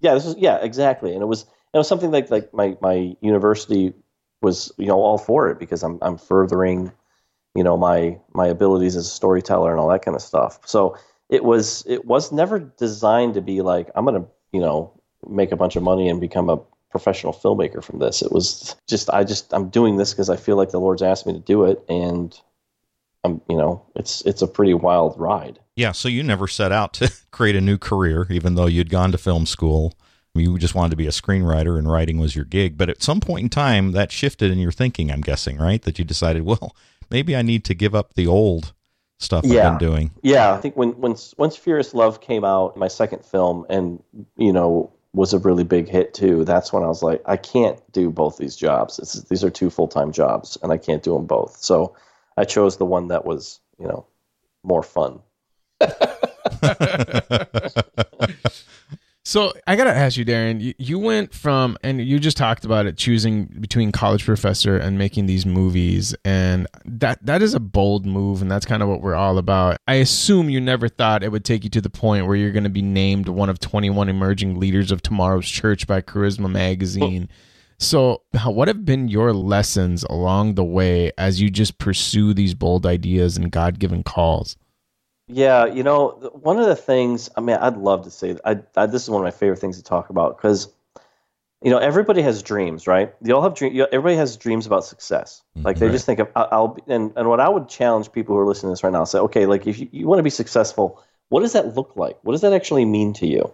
[0.00, 1.46] yeah this was yeah exactly, and it was
[1.78, 3.92] was something like like my my university
[4.42, 6.92] was you know all for it because I'm I'm furthering
[7.54, 10.58] you know my my abilities as a storyteller and all that kind of stuff.
[10.64, 10.96] So
[11.28, 14.92] it was it was never designed to be like I'm gonna you know
[15.28, 16.60] make a bunch of money and become a
[16.90, 18.22] professional filmmaker from this.
[18.22, 21.26] It was just I just I'm doing this because I feel like the Lord's asked
[21.26, 22.38] me to do it, and
[23.24, 25.58] I'm you know it's it's a pretty wild ride.
[25.74, 29.12] Yeah, so you never set out to create a new career, even though you'd gone
[29.12, 29.94] to film school.
[30.38, 32.76] You just wanted to be a screenwriter and writing was your gig.
[32.76, 35.82] But at some point in time, that shifted in your thinking, I'm guessing, right?
[35.82, 36.76] That you decided, well,
[37.10, 38.72] maybe I need to give up the old
[39.18, 39.72] stuff Yeah.
[39.72, 40.10] I've been doing.
[40.22, 44.02] Yeah, I think when when once Furious Love came out, my second film, and
[44.36, 46.44] you know was a really big hit too.
[46.44, 48.98] That's when I was like, I can't do both these jobs.
[48.98, 51.56] It's, these are two full time jobs, and I can't do them both.
[51.56, 51.96] So
[52.36, 54.06] I chose the one that was you know
[54.62, 55.20] more fun.
[59.26, 60.60] So I gotta ask you, Darren.
[60.60, 64.96] You, you went from, and you just talked about it, choosing between college professor and
[64.96, 69.02] making these movies, and that that is a bold move, and that's kind of what
[69.02, 69.78] we're all about.
[69.88, 72.62] I assume you never thought it would take you to the point where you're going
[72.62, 77.28] to be named one of 21 emerging leaders of tomorrow's church by Charisma Magazine.
[77.78, 82.54] So, how, what have been your lessons along the way as you just pursue these
[82.54, 84.56] bold ideas and God given calls?
[85.28, 88.86] Yeah, you know, one of the things, I mean, I'd love to say, I, I,
[88.86, 90.68] this is one of my favorite things to talk about because,
[91.62, 93.12] you know, everybody has dreams, right?
[93.20, 93.80] They all have dreams.
[93.90, 95.42] Everybody has dreams about success.
[95.64, 95.92] Like they Mhm.
[95.92, 98.70] just think of, I'll, be, and, and what I would challenge people who are listening
[98.70, 101.40] to this right now, say, okay, like if you, you want to be successful, what
[101.40, 102.18] does that look like?
[102.22, 103.52] What does that actually mean to you?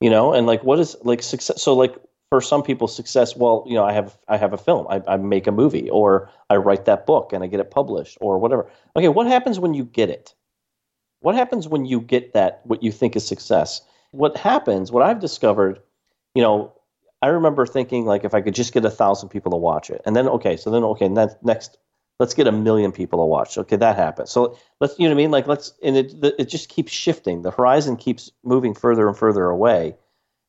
[0.00, 1.60] You know, and like, what is like success?
[1.60, 1.96] So like
[2.30, 5.16] for some people, success, well, you know, I have, I have a film, I, I
[5.16, 8.70] make a movie or I write that book and I get it published or whatever.
[8.94, 9.08] Okay.
[9.08, 10.34] What happens when you get it?
[11.24, 13.80] What happens when you get that what you think is success?
[14.10, 15.80] What happens what i've discovered
[16.34, 16.72] you know
[17.20, 20.02] i remember thinking like if i could just get a thousand people to watch it
[20.06, 21.78] and then okay so then okay ne- next
[22.20, 23.58] let's get a million people to watch.
[23.58, 24.30] Okay that happens.
[24.30, 25.30] So let's you know what i mean?
[25.30, 27.42] Like let's and it it just keeps shifting.
[27.42, 29.96] The horizon keeps moving further and further away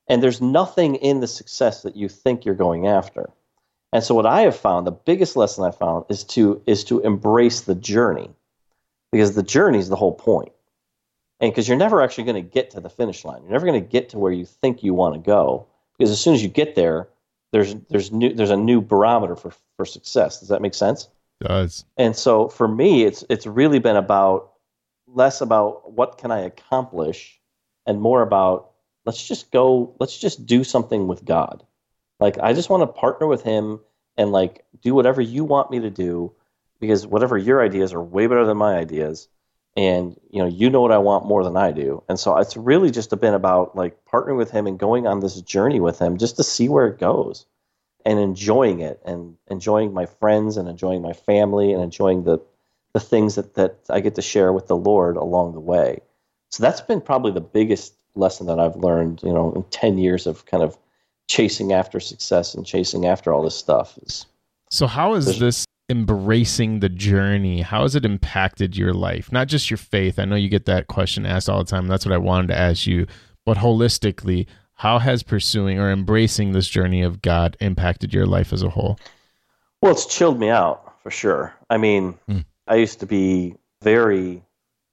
[0.07, 3.31] and there's nothing in the success that you think you're going after.
[3.93, 6.99] And so what i have found the biggest lesson i found is to is to
[6.99, 8.29] embrace the journey
[9.11, 10.51] because the journey is the whole point
[11.39, 13.41] and because you're never actually going to get to the finish line.
[13.43, 15.67] You're never going to get to where you think you want to go
[15.97, 17.09] because as soon as you get there
[17.51, 20.39] there's there's new there's a new barometer for for success.
[20.39, 21.09] Does that make sense?
[21.41, 21.85] Does.
[21.97, 24.51] And so for me it's it's really been about
[25.07, 27.39] less about what can i accomplish
[27.85, 28.71] and more about
[29.05, 31.63] let's just go, let's just do something with God.
[32.19, 33.79] Like, I just want to partner with Him
[34.17, 36.33] and like do whatever you want me to do
[36.79, 39.27] because whatever your ideas are way better than my ideas
[39.75, 42.01] and you know you know what i want more than i do.
[42.07, 45.39] And so it's really just been about like partnering with him and going on this
[45.41, 47.45] journey with him just to see where it goes
[48.05, 52.39] and enjoying it and enjoying my friends and enjoying my family and enjoying the
[52.93, 55.99] the things that that i get to share with the lord along the way.
[56.49, 60.25] So that's been probably the biggest lesson that i've learned you know in 10 years
[60.25, 60.77] of kind of
[61.27, 64.25] chasing after success and chasing after all this stuff is
[64.69, 69.31] so how is this embracing the journey how has it impacted your life?
[69.31, 70.17] Not just your faith.
[70.17, 72.57] I know you get that question asked all the time that's what i wanted to
[72.57, 73.07] ask you.
[73.45, 78.63] But holistically how has pursuing or embracing this journey of god impacted your life as
[78.63, 78.99] a whole?
[79.81, 81.53] Well it's chilled me out for sure.
[81.69, 82.39] I mean hmm.
[82.67, 84.43] i used to be very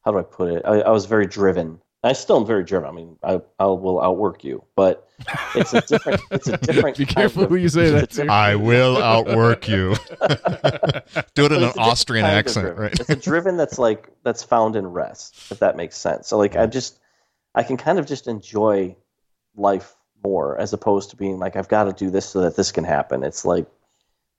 [0.04, 0.62] how do i put it?
[0.64, 2.88] I, I was very driven I still am very driven.
[2.88, 5.08] I mean, I, I will outwork you, but
[5.54, 6.20] it's a different.
[6.32, 6.98] It's a different.
[6.98, 8.18] Be careful who you say that.
[8.28, 9.94] I will outwork you.
[11.34, 12.92] Do it in an Austrian accent, right?
[12.98, 16.26] It's a driven that's like that's found in rest, if that makes sense.
[16.26, 16.72] So like I mm-hmm.
[16.72, 16.98] just
[17.54, 18.96] I can kind of just enjoy
[19.54, 22.72] life more as opposed to being like I've got to do this so that this
[22.72, 23.22] can happen.
[23.22, 23.66] It's like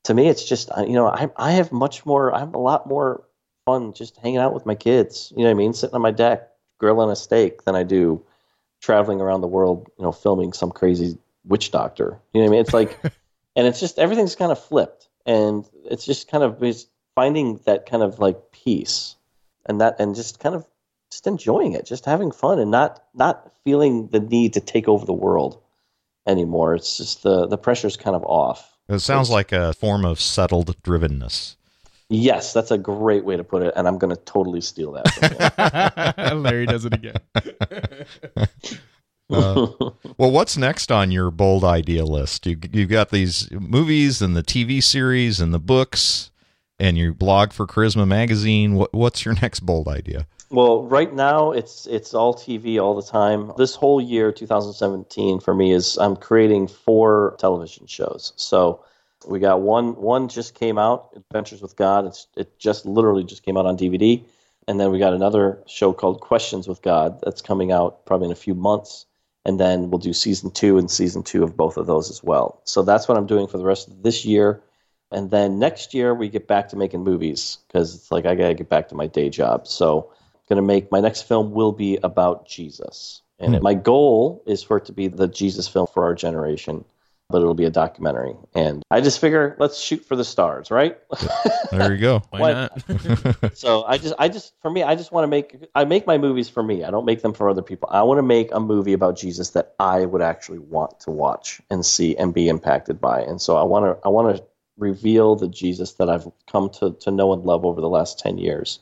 [0.03, 2.35] to me, it's just you know I I have much more.
[2.35, 3.23] I'm a lot more
[3.65, 5.31] fun just hanging out with my kids.
[5.31, 5.73] You know what I mean?
[5.73, 6.49] Sitting on my deck
[6.83, 8.21] grilling a steak than I do
[8.81, 12.19] traveling around the world, you know, filming some crazy witch doctor.
[12.33, 12.59] You know what I mean?
[12.59, 12.99] It's like,
[13.55, 17.85] and it's just everything's kind of flipped, and it's just kind of is finding that
[17.85, 19.15] kind of like peace,
[19.65, 20.67] and that, and just kind of
[21.09, 25.05] just enjoying it, just having fun, and not not feeling the need to take over
[25.05, 25.61] the world
[26.27, 26.75] anymore.
[26.75, 28.77] It's just the the pressure's kind of off.
[28.89, 31.55] It sounds it's, like a form of settled drivenness.
[32.13, 36.35] Yes, that's a great way to put it, and I'm going to totally steal that.
[36.35, 37.15] Larry does it again.
[39.31, 39.67] uh,
[40.17, 42.45] well, what's next on your bold idea list?
[42.45, 46.29] You, you've got these movies and the TV series and the books,
[46.79, 48.75] and your blog for Charisma Magazine.
[48.75, 50.27] What, what's your next bold idea?
[50.51, 53.51] Well, right now it's it's all TV all the time.
[53.57, 58.33] This whole year, 2017, for me is I'm creating four television shows.
[58.35, 58.83] So
[59.27, 59.95] we got one.
[59.95, 62.05] One just came out, Adventures with God.
[62.05, 64.23] It's it just literally just came out on DVD,
[64.67, 68.31] and then we got another show called Questions with God that's coming out probably in
[68.31, 69.05] a few months,
[69.45, 72.61] and then we'll do season two and season two of both of those as well.
[72.65, 74.61] So that's what I'm doing for the rest of this year,
[75.11, 78.53] and then next year we get back to making movies because it's like I gotta
[78.53, 79.67] get back to my day job.
[79.67, 83.63] So I'm gonna make my next film will be about Jesus, and hmm.
[83.63, 86.85] my goal is for it to be the Jesus film for our generation
[87.33, 88.35] but it'll be a documentary.
[88.53, 90.99] And I just figure let's shoot for the stars, right?
[91.71, 92.21] there you go.
[92.29, 93.55] Why not?
[93.57, 96.19] so I just, I just, for me, I just want to make, I make my
[96.19, 96.83] movies for me.
[96.83, 97.89] I don't make them for other people.
[97.91, 101.59] I want to make a movie about Jesus that I would actually want to watch
[101.71, 103.21] and see and be impacted by.
[103.21, 104.43] And so I want to, I want to
[104.77, 108.37] reveal the Jesus that I've come to to know and love over the last ten
[108.37, 108.77] years.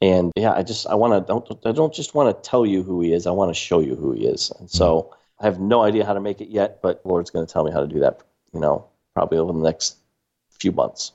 [0.00, 2.84] And yeah, I just, I want to, don't, I don't just want to tell you
[2.84, 3.26] who he is.
[3.26, 4.52] I want to show you who he is.
[4.60, 5.02] And so.
[5.02, 5.16] Mm-hmm.
[5.40, 7.72] I have no idea how to make it yet, but Lord's going to tell me
[7.72, 8.20] how to do that.
[8.52, 9.96] You know, probably over the next
[10.50, 11.12] few months.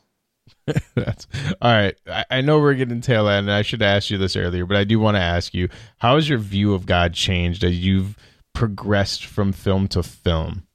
[0.96, 1.28] That's
[1.62, 1.96] all right.
[2.08, 4.66] I, I, know we're getting tail end, and I should have asked you this earlier,
[4.66, 7.84] but I do want to ask you: How has your view of God changed as
[7.84, 8.16] you've
[8.54, 10.68] progressed from film to film?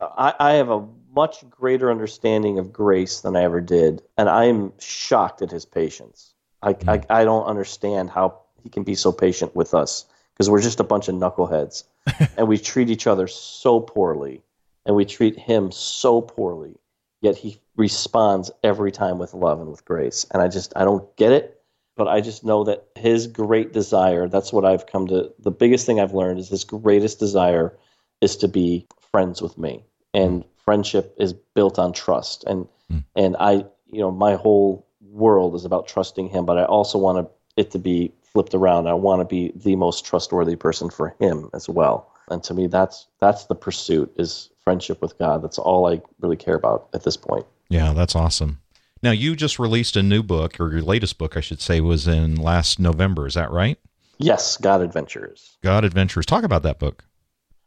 [0.00, 4.44] I, I have a much greater understanding of grace than I ever did, and I
[4.44, 6.34] am shocked at His patience.
[6.62, 7.04] I, mm.
[7.08, 10.04] I, I don't understand how He can be so patient with us
[10.38, 11.84] because we're just a bunch of knuckleheads.
[12.36, 14.42] And we treat each other so poorly.
[14.86, 16.76] And we treat him so poorly.
[17.20, 20.24] Yet he responds every time with love and with grace.
[20.32, 21.60] And i just i don't get it.
[21.96, 25.84] But i just know that his great desire that's what i've come to the biggest
[25.84, 27.76] thing i've learned is his greatest desire
[28.20, 29.84] is to be friends with me.
[30.14, 32.44] And friendship is built on trust.
[32.44, 33.04] And mm.
[33.16, 36.46] and i you know my whole world is about trusting him.
[36.46, 38.86] But i also want it to be flipped around.
[38.86, 42.12] I want to be the most trustworthy person for him as well.
[42.30, 45.42] And to me, that's that's the pursuit is friendship with God.
[45.42, 47.46] That's all I really care about at this point.
[47.68, 48.60] Yeah, that's awesome.
[49.02, 52.08] Now you just released a new book, or your latest book, I should say, was
[52.08, 53.26] in last November.
[53.26, 53.78] Is that right?
[54.18, 55.56] Yes, God Adventures.
[55.62, 56.26] God Adventures.
[56.26, 57.04] Talk about that book.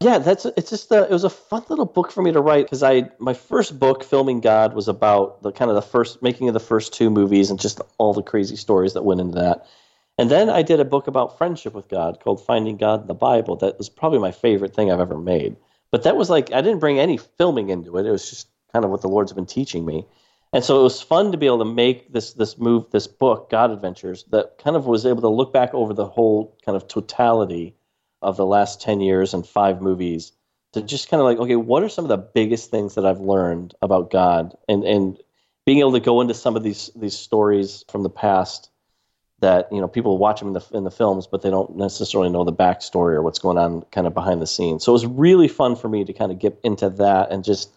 [0.02, 2.66] Yeah, that's it's just a, it was a fun little book for me to write
[2.66, 6.48] because I my first book, Filming God, was about the kind of the first making
[6.48, 9.66] of the first two movies and just all the crazy stories that went into that.
[10.18, 13.14] And then I did a book about friendship with God called Finding God in the
[13.14, 13.56] Bible.
[13.56, 15.56] That was probably my favorite thing I've ever made.
[15.90, 18.06] But that was like, I didn't bring any filming into it.
[18.06, 20.06] It was just kind of what the Lord's been teaching me.
[20.52, 23.48] And so it was fun to be able to make this this move, this book,
[23.50, 26.88] God Adventures, that kind of was able to look back over the whole kind of
[26.88, 27.74] totality
[28.20, 30.32] of the last 10 years and five movies
[30.72, 33.20] to just kind of like, okay, what are some of the biggest things that I've
[33.20, 35.18] learned about God and, and
[35.66, 38.70] being able to go into some of these, these stories from the past
[39.42, 42.30] that, you know, people watch them in the, in the films, but they don't necessarily
[42.30, 44.84] know the backstory or what's going on kind of behind the scenes.
[44.84, 47.70] So it was really fun for me to kind of get into that and just,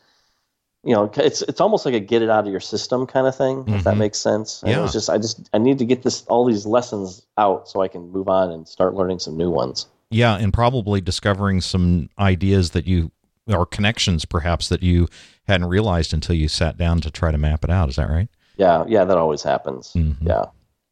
[0.84, 3.36] you know, it's it's almost like a get it out of your system kind of
[3.36, 3.98] thing, if that Mhm.
[3.98, 4.62] makes sense.
[4.62, 7.68] And it was just I just I need to get this all these lessons out
[7.68, 9.88] so I can move on and start learning some new ones.
[10.12, 13.12] Yeah, and probably discovering some ideas that you
[13.48, 15.08] or connections perhaps that you
[15.48, 17.90] hadn't realized until you sat down to try to map it out.
[17.90, 18.30] Is that right?
[18.58, 19.92] Yeah, yeah, that always happens.
[19.96, 20.18] Mhm.
[20.22, 20.46] Yeah.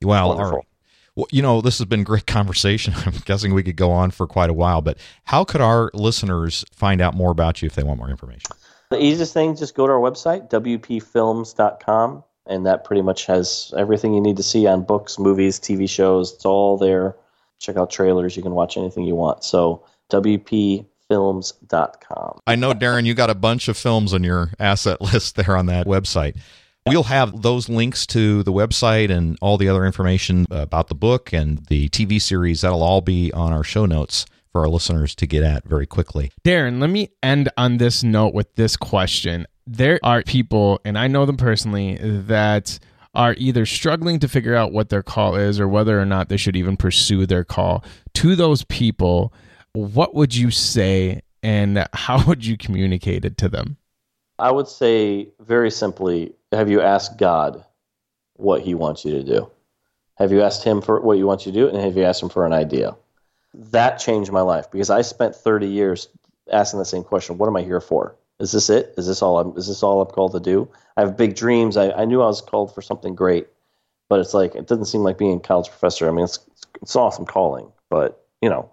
[0.03, 0.57] Well, all Wonderful.
[0.57, 0.67] right.
[1.15, 2.93] Well, you know, this has been great conversation.
[3.05, 6.65] I'm guessing we could go on for quite a while, but how could our listeners
[6.73, 8.49] find out more about you if they want more information?
[8.89, 14.13] The easiest thing, just go to our website, wpfilms.com, and that pretty much has everything
[14.13, 16.33] you need to see on books, movies, TV shows.
[16.33, 17.15] It's all there.
[17.59, 18.35] Check out trailers.
[18.35, 19.43] You can watch anything you want.
[19.43, 19.83] So,
[21.09, 22.39] wpfilms.com.
[22.45, 25.67] I know, Darren, you got a bunch of films on your asset list there on
[25.67, 26.35] that website.
[26.85, 31.31] We'll have those links to the website and all the other information about the book
[31.31, 32.61] and the TV series.
[32.61, 36.31] That'll all be on our show notes for our listeners to get at very quickly.
[36.43, 39.47] Darren, let me end on this note with this question.
[39.65, 42.79] There are people, and I know them personally, that
[43.15, 46.37] are either struggling to figure out what their call is or whether or not they
[46.37, 47.83] should even pursue their call.
[48.15, 49.33] To those people,
[49.71, 53.77] what would you say and how would you communicate it to them?
[54.39, 57.63] I would say very simply, have you asked God
[58.33, 59.49] what he wants you to do?
[60.15, 62.21] Have you asked him for what you want you to do and have you asked
[62.21, 62.95] him for an idea?
[63.53, 66.07] That changed my life because I spent 30 years
[66.51, 68.15] asking the same question, what am I here for?
[68.39, 68.93] Is this it?
[68.97, 70.67] Is this all I'm is this all I'm called to do?
[70.97, 71.77] I have big dreams.
[71.77, 73.47] I, I knew I was called for something great,
[74.09, 76.07] but it's like it doesn't seem like being a college professor.
[76.07, 76.39] I mean it's
[76.81, 78.71] it's an awesome calling, but you know,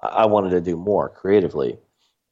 [0.00, 1.78] I, I wanted to do more creatively.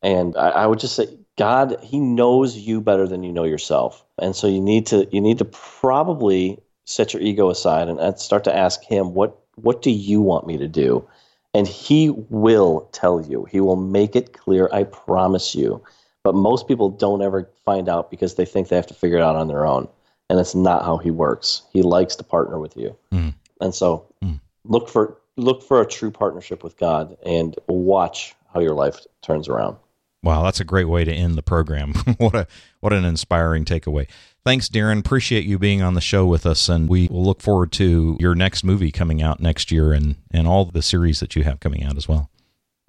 [0.02, 1.08] And I, I would just say
[1.38, 5.20] God, He knows you better than you know yourself, and so you need to you
[5.20, 9.90] need to probably set your ego aside and, start to ask Him what what do
[9.90, 11.08] you want me to do,
[11.54, 13.44] and He will tell you.
[13.44, 14.68] He will make it clear.
[14.72, 15.82] I promise you.
[16.24, 19.22] But most people don't ever find out because they think they have to figure it
[19.22, 19.88] out on their own,
[20.28, 21.62] and it's not how He works.
[21.72, 23.32] He likes to partner with you, Mm.
[23.60, 24.40] and so Mm.
[24.64, 29.48] look for look for a true partnership with God and watch how your life turns
[29.48, 29.76] around.
[30.22, 31.94] Wow, that's a great way to end the program.
[32.18, 32.46] what a
[32.80, 34.08] what an inspiring takeaway.
[34.44, 34.98] Thanks, Darren.
[34.98, 38.34] Appreciate you being on the show with us, and we will look forward to your
[38.34, 41.84] next movie coming out next year, and and all the series that you have coming
[41.84, 42.30] out as well.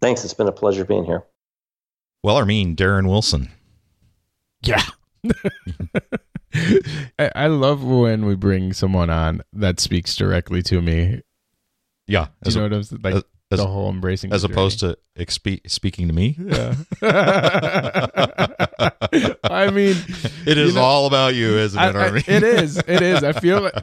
[0.02, 0.24] Thanks.
[0.24, 1.24] It's been a pleasure being here.
[2.24, 3.50] Well, I mean, Darren Wilson.
[4.62, 4.84] Yeah.
[7.20, 11.22] I, I love when we bring someone on that speaks directly to me.
[12.08, 13.02] Yeah, Do you know what I'm saying?
[13.04, 16.38] Like as- as- the whole embracing as opposed to expe- speaking to me.
[16.40, 16.76] Yeah.
[19.44, 19.96] I mean,
[20.46, 22.24] It is you know, all about you, isn't I- it, I- Armin?
[22.28, 22.78] it is.
[22.78, 23.24] It is.
[23.24, 23.74] I feel like,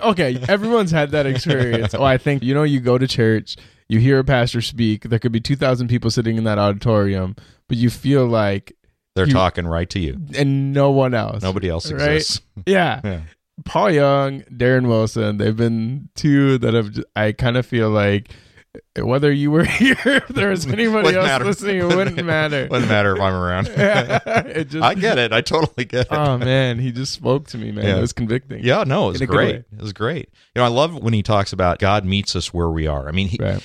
[0.00, 0.38] okay.
[0.48, 1.94] Everyone's had that experience.
[1.94, 2.62] Oh, I think you know.
[2.62, 3.56] You go to church,
[3.88, 5.04] you hear a pastor speak.
[5.04, 7.36] There could be two thousand people sitting in that auditorium,
[7.68, 8.76] but you feel like
[9.14, 10.18] They're you- talking right to you.
[10.36, 11.42] and no one else.
[11.42, 12.12] Nobody else Right?
[12.16, 12.40] exists.
[12.66, 13.00] Yeah.
[13.04, 13.20] Yeah.
[13.64, 15.36] Paul Young, Darren Wilson.
[15.38, 16.90] They've been two that have.
[17.14, 18.30] I kind of feel like
[18.98, 21.44] whether you were here, if there was anybody Wouldn't else matter.
[21.44, 22.68] listening, it wouldn't matter.
[22.70, 23.68] Wouldn't matter if I'm around.
[24.48, 25.32] it just, I get it.
[25.32, 26.12] I totally get it.
[26.12, 27.84] Oh man, he just spoke to me, man.
[27.84, 27.98] Yeah.
[27.98, 28.62] It was convicting.
[28.64, 29.54] Yeah, no, it was In a good great.
[29.56, 30.28] It was great.
[30.54, 33.08] You know, I love when he talks about God meets us where we are.
[33.08, 33.62] I mean, he, Right.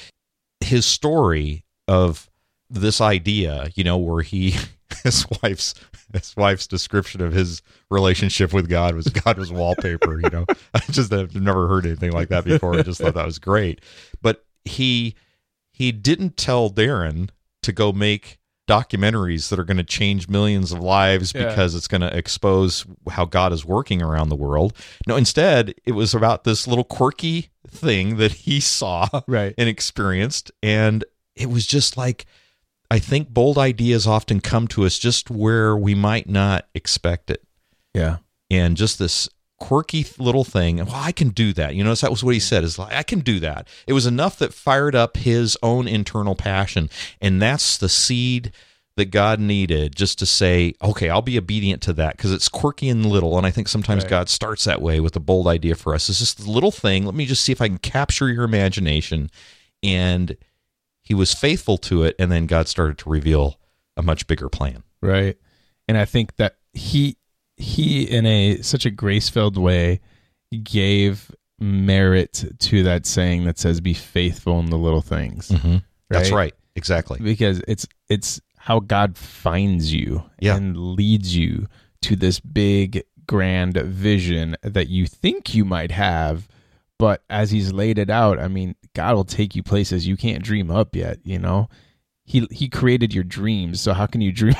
[0.61, 2.29] his story of
[2.69, 4.55] this idea, you know, where he
[5.03, 5.73] his wife's
[6.13, 10.45] his wife's description of his relationship with God was God was wallpaper, you know.
[10.73, 12.75] I just have never heard anything like that before.
[12.75, 13.81] I just thought that was great.
[14.69, 15.15] He
[15.71, 17.29] he didn't tell Darren
[17.63, 21.47] to go make documentaries that are going to change millions of lives Yeah.
[21.47, 24.73] because it's going to expose how God is working around the world.
[25.07, 29.55] No, instead, it was about this little quirky thing that he saw Right.
[29.57, 30.51] and experienced.
[30.61, 31.03] And
[31.35, 32.25] it was just like,
[32.91, 37.43] I think bold ideas often come to us just where we might not expect it.
[37.95, 38.17] Yeah.
[38.51, 39.27] And just this
[39.59, 40.77] quirky little thing.
[40.77, 41.75] Well, I can do that.
[41.75, 43.67] You notice that was what he said is like, I can do that.
[43.87, 46.89] It was enough that fired up his own internal passion.
[47.21, 48.51] And that's the seed
[48.95, 52.89] that God needed just to say, okay, I'll be obedient to that because it's quirky
[52.89, 53.37] and little.
[53.37, 54.09] And I think sometimes Right.
[54.09, 56.09] God starts that way with a bold idea for us.
[56.09, 57.05] It's just a little thing.
[57.05, 59.29] Let me just see if I can capture your imagination.
[59.81, 60.35] And
[61.01, 62.15] he was faithful to it.
[62.19, 63.57] And then God started to reveal
[63.95, 64.83] a much bigger plan.
[65.01, 65.37] Right.
[65.87, 67.15] And I think that he
[67.59, 69.99] he in a such a grace-filled way
[70.63, 71.29] gave
[71.59, 75.49] merit to that saying that says be faithful in the little things.
[75.49, 75.77] Mm-hmm.
[76.09, 76.37] That's Right.
[76.37, 76.53] right.
[76.75, 77.19] exactly.
[77.21, 80.55] because it's it's how God finds you Yeah.
[80.55, 81.67] and leads you
[82.03, 86.47] to this big grand vision that you think you might have
[86.97, 90.43] but as he's laid it out I mean God will take you places you can't
[90.43, 91.69] dream up yet you know
[92.25, 94.55] he he created your dreams so how can you dream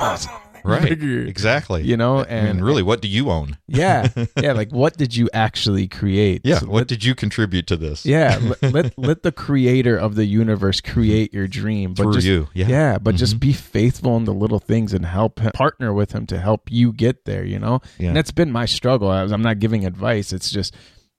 [0.64, 0.82] Right.
[0.90, 1.82] bigger, Exactly.
[1.82, 3.58] you know I and mean, really, what do you own?
[3.66, 4.08] yeah
[4.40, 6.58] yeah like what did you actually create Yeah.
[6.58, 8.04] So what let- did you contribute to this?
[8.06, 12.26] yeah let, let let the creator of the universe create your dream but Through just
[12.26, 12.48] you.
[12.54, 12.68] Yeah.
[12.68, 13.18] yeah, but Mhm.
[13.18, 16.70] just be faithful in the little things and help him, partner with him to help
[16.70, 17.80] you get there, you know?
[17.98, 18.08] Yeah.
[18.08, 19.08] And that's been my struggle.
[19.10, 20.32] I I'm not giving advice.
[20.32, 20.74] It's just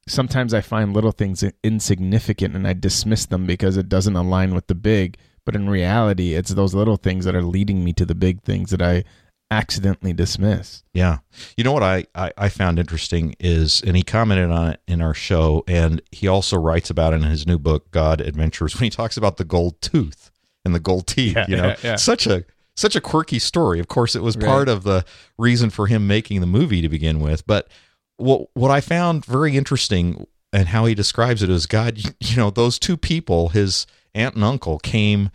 [0.08, 4.68] sometimes I find little things insignificant and I dismiss them because it doesn't align with
[4.68, 5.18] the big.
[5.46, 8.70] But in reality, it's those little things that are leading me to the big things
[8.70, 9.04] that I
[9.52, 10.82] accidentally dismiss.
[10.94, 11.18] Yeah.
[11.58, 15.02] You know what I, I, I found interesting is, and he commented on it in
[15.02, 18.86] our show, and he also writes about it in his new book, God Adventures, when
[18.86, 20.32] he talks about the gold tooth
[20.66, 21.36] and the gold teeth.
[21.36, 21.96] Yeah, you know, yeah, yeah.
[21.98, 22.46] such a
[22.76, 23.80] such a quirky story.
[23.80, 24.46] Of course, it was Right.
[24.46, 25.04] part of the
[25.38, 27.46] reason for him making the movie to begin with.
[27.46, 27.68] But
[28.18, 32.50] what what I found very interesting and how he describes it is God, you know,
[32.50, 33.86] those two people, his
[34.16, 35.30] aunt and uncle, came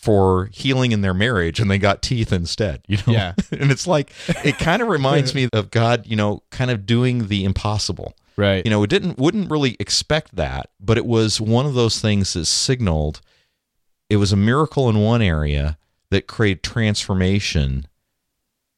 [0.00, 3.34] for healing in their marriage and they got teeth instead you know Yeah.
[3.52, 4.12] and it's like
[4.44, 8.64] it kind of reminds me of god you know kind of doing the impossible Right.
[8.64, 12.32] you know it didn't wouldn't really expect that but it was one of those things
[12.32, 13.20] that signaled
[14.08, 15.76] it was a miracle in one area
[16.10, 17.86] that created transformation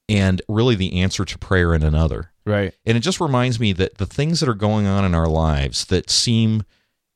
[0.09, 2.75] and really the answer to prayer in another right.
[2.85, 5.85] and it just reminds me that the things that are going on in our lives
[5.87, 6.65] that seem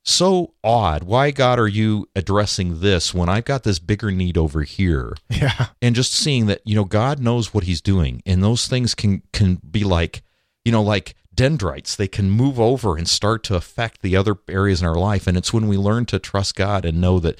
[0.07, 1.03] so odd.
[1.03, 5.15] Why, God, are you addressing this when I've got this bigger need over here?
[5.31, 5.67] Yeah.
[5.83, 8.23] And just seeing that, you know, God knows what he's doing.
[8.25, 10.23] And those things can can be like,
[10.65, 11.95] you know, like dendrites.
[11.97, 15.27] They can move over and start to affect the other areas in our life.
[15.27, 17.39] And it's when we learn to trust God and know that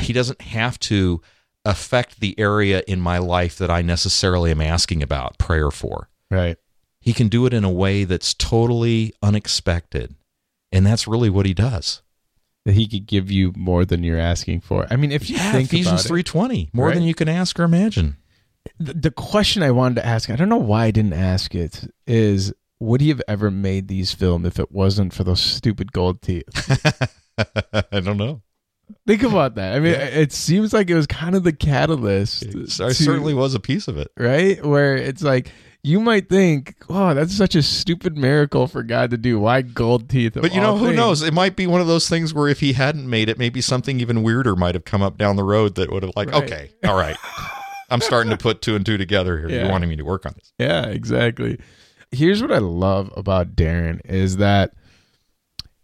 [0.00, 1.20] he doesn't have to
[1.64, 6.56] affect the area in my life that I necessarily am asking about prayer for Right.
[7.00, 10.14] he can do it in a way that's totally unexpected
[10.72, 12.02] and that's really what he does
[12.64, 14.86] That he could give you more than you're asking for.
[14.90, 16.94] I mean, if you yeah think ephesians it, 3.20 more Right.
[16.94, 18.16] than you can ask or imagine
[18.78, 21.92] the, the question I wanted to ask, I don't know why I didn't ask it,
[22.06, 26.22] is would he have ever made these film if it wasn't for those stupid gold
[26.22, 26.44] teeth?
[27.38, 28.42] i don't know
[29.06, 29.74] Think about that.
[29.74, 32.42] I mean, it seems like it was kind of the catalyst.
[32.42, 34.62] It to- certainly was a piece of it right?
[34.64, 35.50] Where it's like
[35.84, 39.40] you might think, "Oh, that's such a stupid miracle for God to do.
[39.40, 42.08] Why gold teeth?" but you know who things?" knows it might be one of those
[42.08, 45.18] things where if he hadn't made it maybe something even weirder might have come up
[45.18, 46.42] down the road that would have like Right.
[46.44, 47.16] okay all right
[47.90, 49.62] i'm starting to put two and two together here Yeah.
[49.62, 51.58] you're wanting me to work on this Yeah, exactly.
[52.10, 54.74] Here's what I love about Darren is that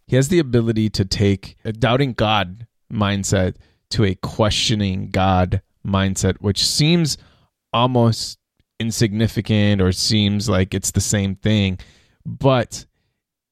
[0.07, 3.55] he has the ability to take a doubting God mindset
[3.91, 7.17] to a questioning God mindset, which seems
[7.73, 8.39] almost
[8.81, 11.79] insignificant or seems like it's the same thing,
[12.25, 12.87] but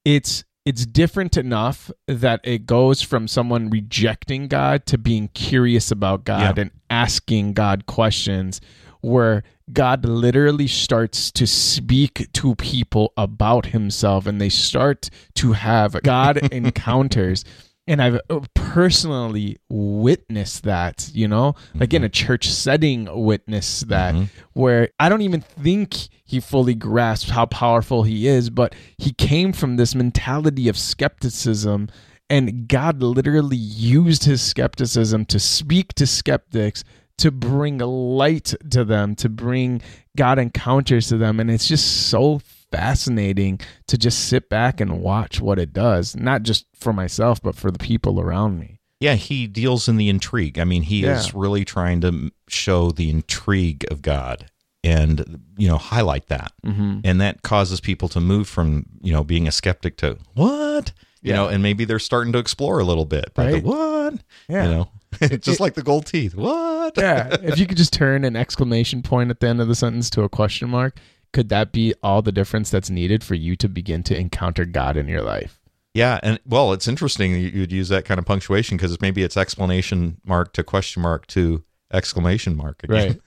[0.04, 6.24] it's it's different enough that it goes from someone rejecting God to being curious about
[6.24, 6.62] God Yeah.
[6.62, 8.60] and asking God questions
[9.00, 16.02] where God literally starts to speak to people about himself and they start to have
[16.02, 17.44] God encounters.
[17.88, 24.14] And I've uh, personally witnessed that, you know, like in a church setting, witnessed that
[24.14, 24.28] Mhm.
[24.54, 29.52] where I don't even think he fully grasps how powerful he is, but he came
[29.52, 31.88] from this mentality of skepticism.
[32.28, 36.82] And God literally used his skepticism to speak to skeptics,
[37.18, 39.80] to bring light to them, to bring
[40.16, 41.38] God encounters to them.
[41.38, 42.40] And it's just so
[42.72, 47.54] fascinating to just sit back and watch what it does, not just for myself, but
[47.56, 48.80] for the people around me.
[49.00, 50.58] Yeah, he deals in the intrigue.
[50.58, 54.46] I mean, he is really trying to show the intrigue of God
[54.82, 57.00] and you know highlight that, Mm-hmm.
[57.04, 60.92] and that causes people to move from you know being a skeptic to what
[61.22, 61.36] you Yeah.
[61.36, 63.34] know, and maybe they're starting to explore a little bit.
[63.34, 63.64] By the Right.
[63.64, 64.14] what
[64.48, 64.64] Yeah.
[65.20, 66.34] you know, just like the gold teeth.
[66.34, 66.96] What?
[66.96, 70.08] yeah, if you could just turn an exclamation point at the end of the sentence
[70.10, 70.98] to a question mark,
[71.32, 74.96] could that be all the difference that's needed for you to begin to encounter God
[74.96, 75.60] in your life?
[75.94, 79.36] Yeah, and well, it's interesting you- you'd use that kind of punctuation because maybe it's
[79.36, 82.82] explanation mark to question mark to exclamation mark.
[82.84, 83.20] Again.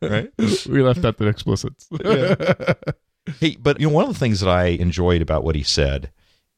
[0.00, 0.30] right.
[0.68, 1.88] we left out the explicits.
[3.40, 6.10] Hey, but you know, one of the things that I enjoyed about what he said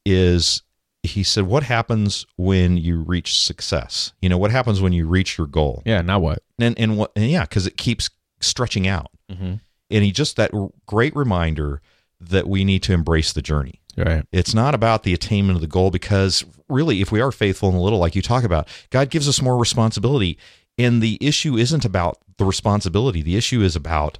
[0.05, 0.63] is
[1.01, 4.11] he said, "What happens when you reach success?
[4.21, 5.81] You know, what happens when you reach your goal?
[5.85, 6.43] yeah, now what?
[6.59, 7.13] And and what?
[7.15, 8.09] And yeah, because it keeps
[8.39, 9.11] stretching out.
[9.31, 9.55] Mm-hmm.
[9.89, 10.51] And he just that
[10.85, 11.81] great reminder
[12.19, 13.81] that we need to embrace the journey.
[13.95, 14.25] Right.
[14.31, 17.75] It's not about the attainment of the goal because really, if we are faithful in
[17.75, 20.37] the little, like you talk about, God gives us more responsibility.
[20.77, 23.23] And the issue isn't about the responsibility.
[23.23, 24.19] The issue is about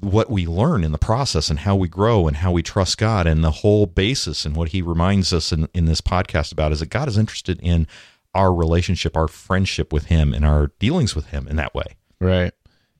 [0.00, 3.26] what we learn in the process and how we grow and how we trust God.
[3.28, 6.80] And the whole basis and what he reminds us in, in this podcast about is
[6.80, 7.86] that God is interested in
[8.34, 11.96] our relationship, our friendship with him, and our dealings with him in that way.
[12.20, 12.52] Right.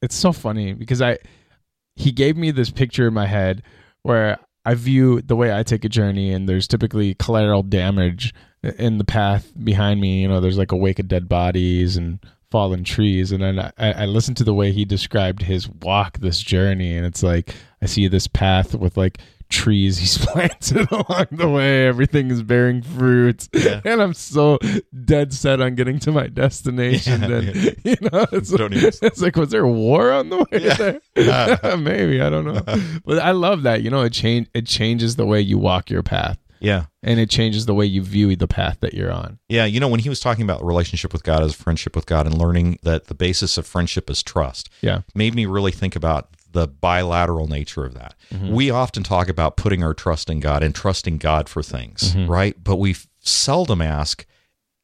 [0.02, 1.18] It's so funny because I
[1.96, 3.62] he gave me this picture in my head
[4.02, 8.98] where I view the way I take a journey and there's typically collateral damage in
[8.98, 10.22] the path behind me.
[10.22, 12.18] You know, there's like a wake of dead bodies and
[12.50, 13.32] fallen trees.
[13.32, 17.06] And then I, I listen to the way he described his walk, this journey, and
[17.06, 19.18] it's like I see this path with like
[19.52, 21.86] trees he's planted along the way.
[21.86, 23.80] Everything is bearing fruits, Yeah.
[23.84, 24.58] and I'm so
[25.04, 27.22] dead set on getting to my destination.
[27.22, 27.70] Yeah, yeah.
[27.84, 30.74] you know, it's, Don't even- it's like, was there a war on the way Yeah.
[30.74, 31.00] there?
[31.62, 31.76] Uh.
[31.76, 32.62] Maybe I don't know,
[33.04, 33.82] but I love that.
[33.82, 36.86] You know, it change it changes the way you walk your path, Yeah.
[37.02, 39.38] and it changes the way you view the path that you're on.
[39.48, 42.26] Yeah, you know, when he was talking about relationship with God as friendship with God
[42.26, 46.28] and learning that the basis of friendship is trust, Yeah, made me really think about
[46.52, 48.14] the bilateral nature of that.
[48.32, 48.52] Mm-hmm.
[48.52, 52.30] We often talk about putting our trust in God and trusting God for things, mm-hmm.
[52.30, 52.62] right?
[52.62, 54.26] But we seldom ask,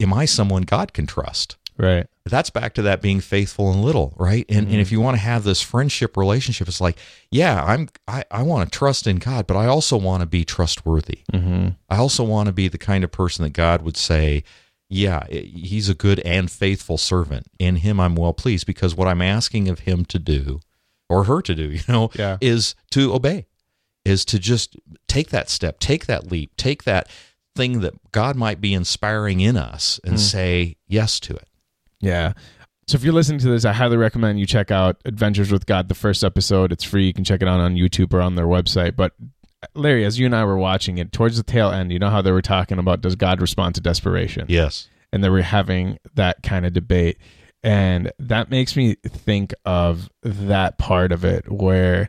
[0.01, 1.57] Am I someone God can trust?
[1.79, 2.07] right.
[2.25, 4.45] That's back to that being faithful and little, right?
[4.49, 4.81] And, and mm-hmm.
[4.81, 6.99] if you want to have this friendship relationship, it's like,
[7.31, 10.45] yeah, I'm I, I want to trust in God, but I also want to be
[10.45, 11.21] trustworthy.
[11.33, 11.69] Mm-hmm.
[11.89, 14.45] I also want to be the kind of person that God would say,
[14.91, 17.47] yeah, eh, he's a good and faithful servant.
[17.59, 20.61] In him I'm well pleased because what I'm asking of him to do
[21.09, 22.39] or her to do, you know, Yeah.
[22.41, 23.47] is to obey,
[24.05, 27.09] is to just take that step, take that leap, take that
[27.55, 30.19] thing that God might be inspiring in us and hmm.
[30.19, 31.49] say yes to it.
[32.01, 32.35] Yeah.
[32.87, 35.89] So if you're listening to this, I highly recommend you check out Adventures with God,
[35.89, 36.73] the first episode.
[36.73, 37.07] It's free.
[37.07, 38.97] You can check it out on YouTube or on their website.
[38.97, 39.13] But
[39.75, 42.23] Larry, as you and I were watching it, towards the tail end, you know how
[42.23, 44.47] they were talking about does God respond to desperation?
[44.49, 44.89] Yes.
[45.13, 47.19] And they were having that kind of debate.
[47.63, 52.09] And that makes me think of that part of it where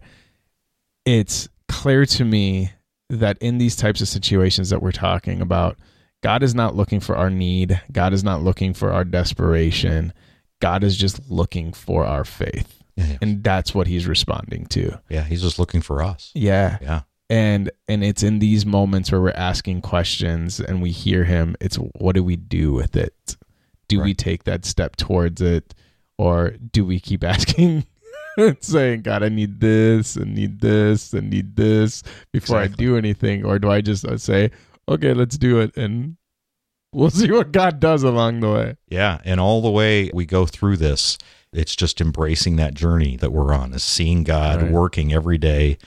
[1.05, 2.71] it's clear to me
[3.09, 5.77] that in these types of situations that we're talking about,
[6.21, 7.81] God is not looking for our need.
[7.91, 10.13] God is not looking for our desperation.
[10.59, 12.83] God is just looking for our faith.
[12.95, 13.17] Yeah.
[13.21, 14.99] And that's what he's responding to.
[15.09, 16.31] Yeah, he's just looking for us.
[16.35, 16.77] Yeah.
[16.81, 17.01] Yeah.
[17.29, 21.75] And and it's in these moments where we're asking questions and we hear him, it's
[21.75, 23.37] what do we do with it?
[23.89, 25.73] Do we take that step towards it
[26.17, 27.85] or do we keep asking
[28.61, 32.85] saying, God, I need this and need this and need this before Exactly.
[32.85, 33.45] I do anything?
[33.45, 34.51] Or do I just uh, say,
[34.87, 36.15] okay, let's do it and
[36.93, 38.77] we'll see what God does along the way?
[38.87, 41.17] Yeah, and all the way we go through this,
[41.51, 44.71] it's just embracing that journey that we're on, is seeing God Right.
[44.71, 45.77] working every day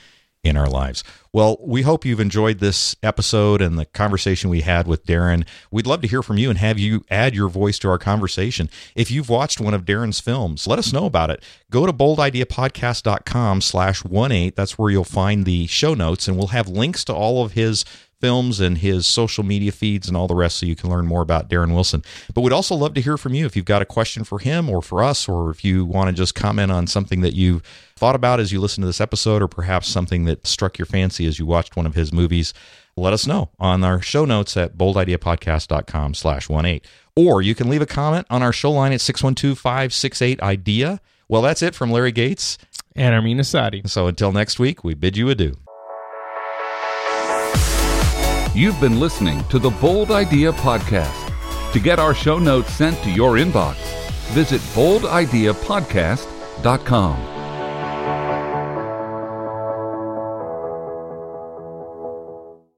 [0.42, 1.04] in our lives.
[1.32, 5.46] Well, we hope you've enjoyed this episode and the conversation we had with Darren.
[5.70, 8.68] We'd love to hear from you and have you add your voice to our conversation.
[8.96, 11.42] If you've watched one of Darren's films, let us know about it.
[11.70, 14.52] Go to boldideapodcast.com slash 18.
[14.56, 17.84] That's where you'll find the show notes, and we'll have links to all of his
[18.22, 21.22] films and his social media feeds and all the rest so you can learn more
[21.22, 22.04] about Darren Wilson.
[22.32, 24.70] But we'd also love to hear from you if you've got a question for him
[24.70, 27.64] or for us, or if you want to just comment on something that you've
[27.96, 31.26] thought about as you listen to this episode, or perhaps something that struck your fancy
[31.26, 32.54] as you watched one of his movies.
[32.96, 36.80] Let us know on our show notes at boldideapodcast.com slash 18.
[37.16, 41.00] Or you can leave a comment on our show line at 612-568-IDEA.
[41.28, 42.56] Well, that's it from Larry Gates.
[42.94, 43.88] And Armin Asadi.
[43.88, 45.56] So until next week, we bid you adieu.
[48.54, 51.72] You've been listening to the Bold Idea Podcast.
[51.72, 53.76] To get our show notes sent to your inbox,
[54.34, 57.31] visit boldideapodcast.com.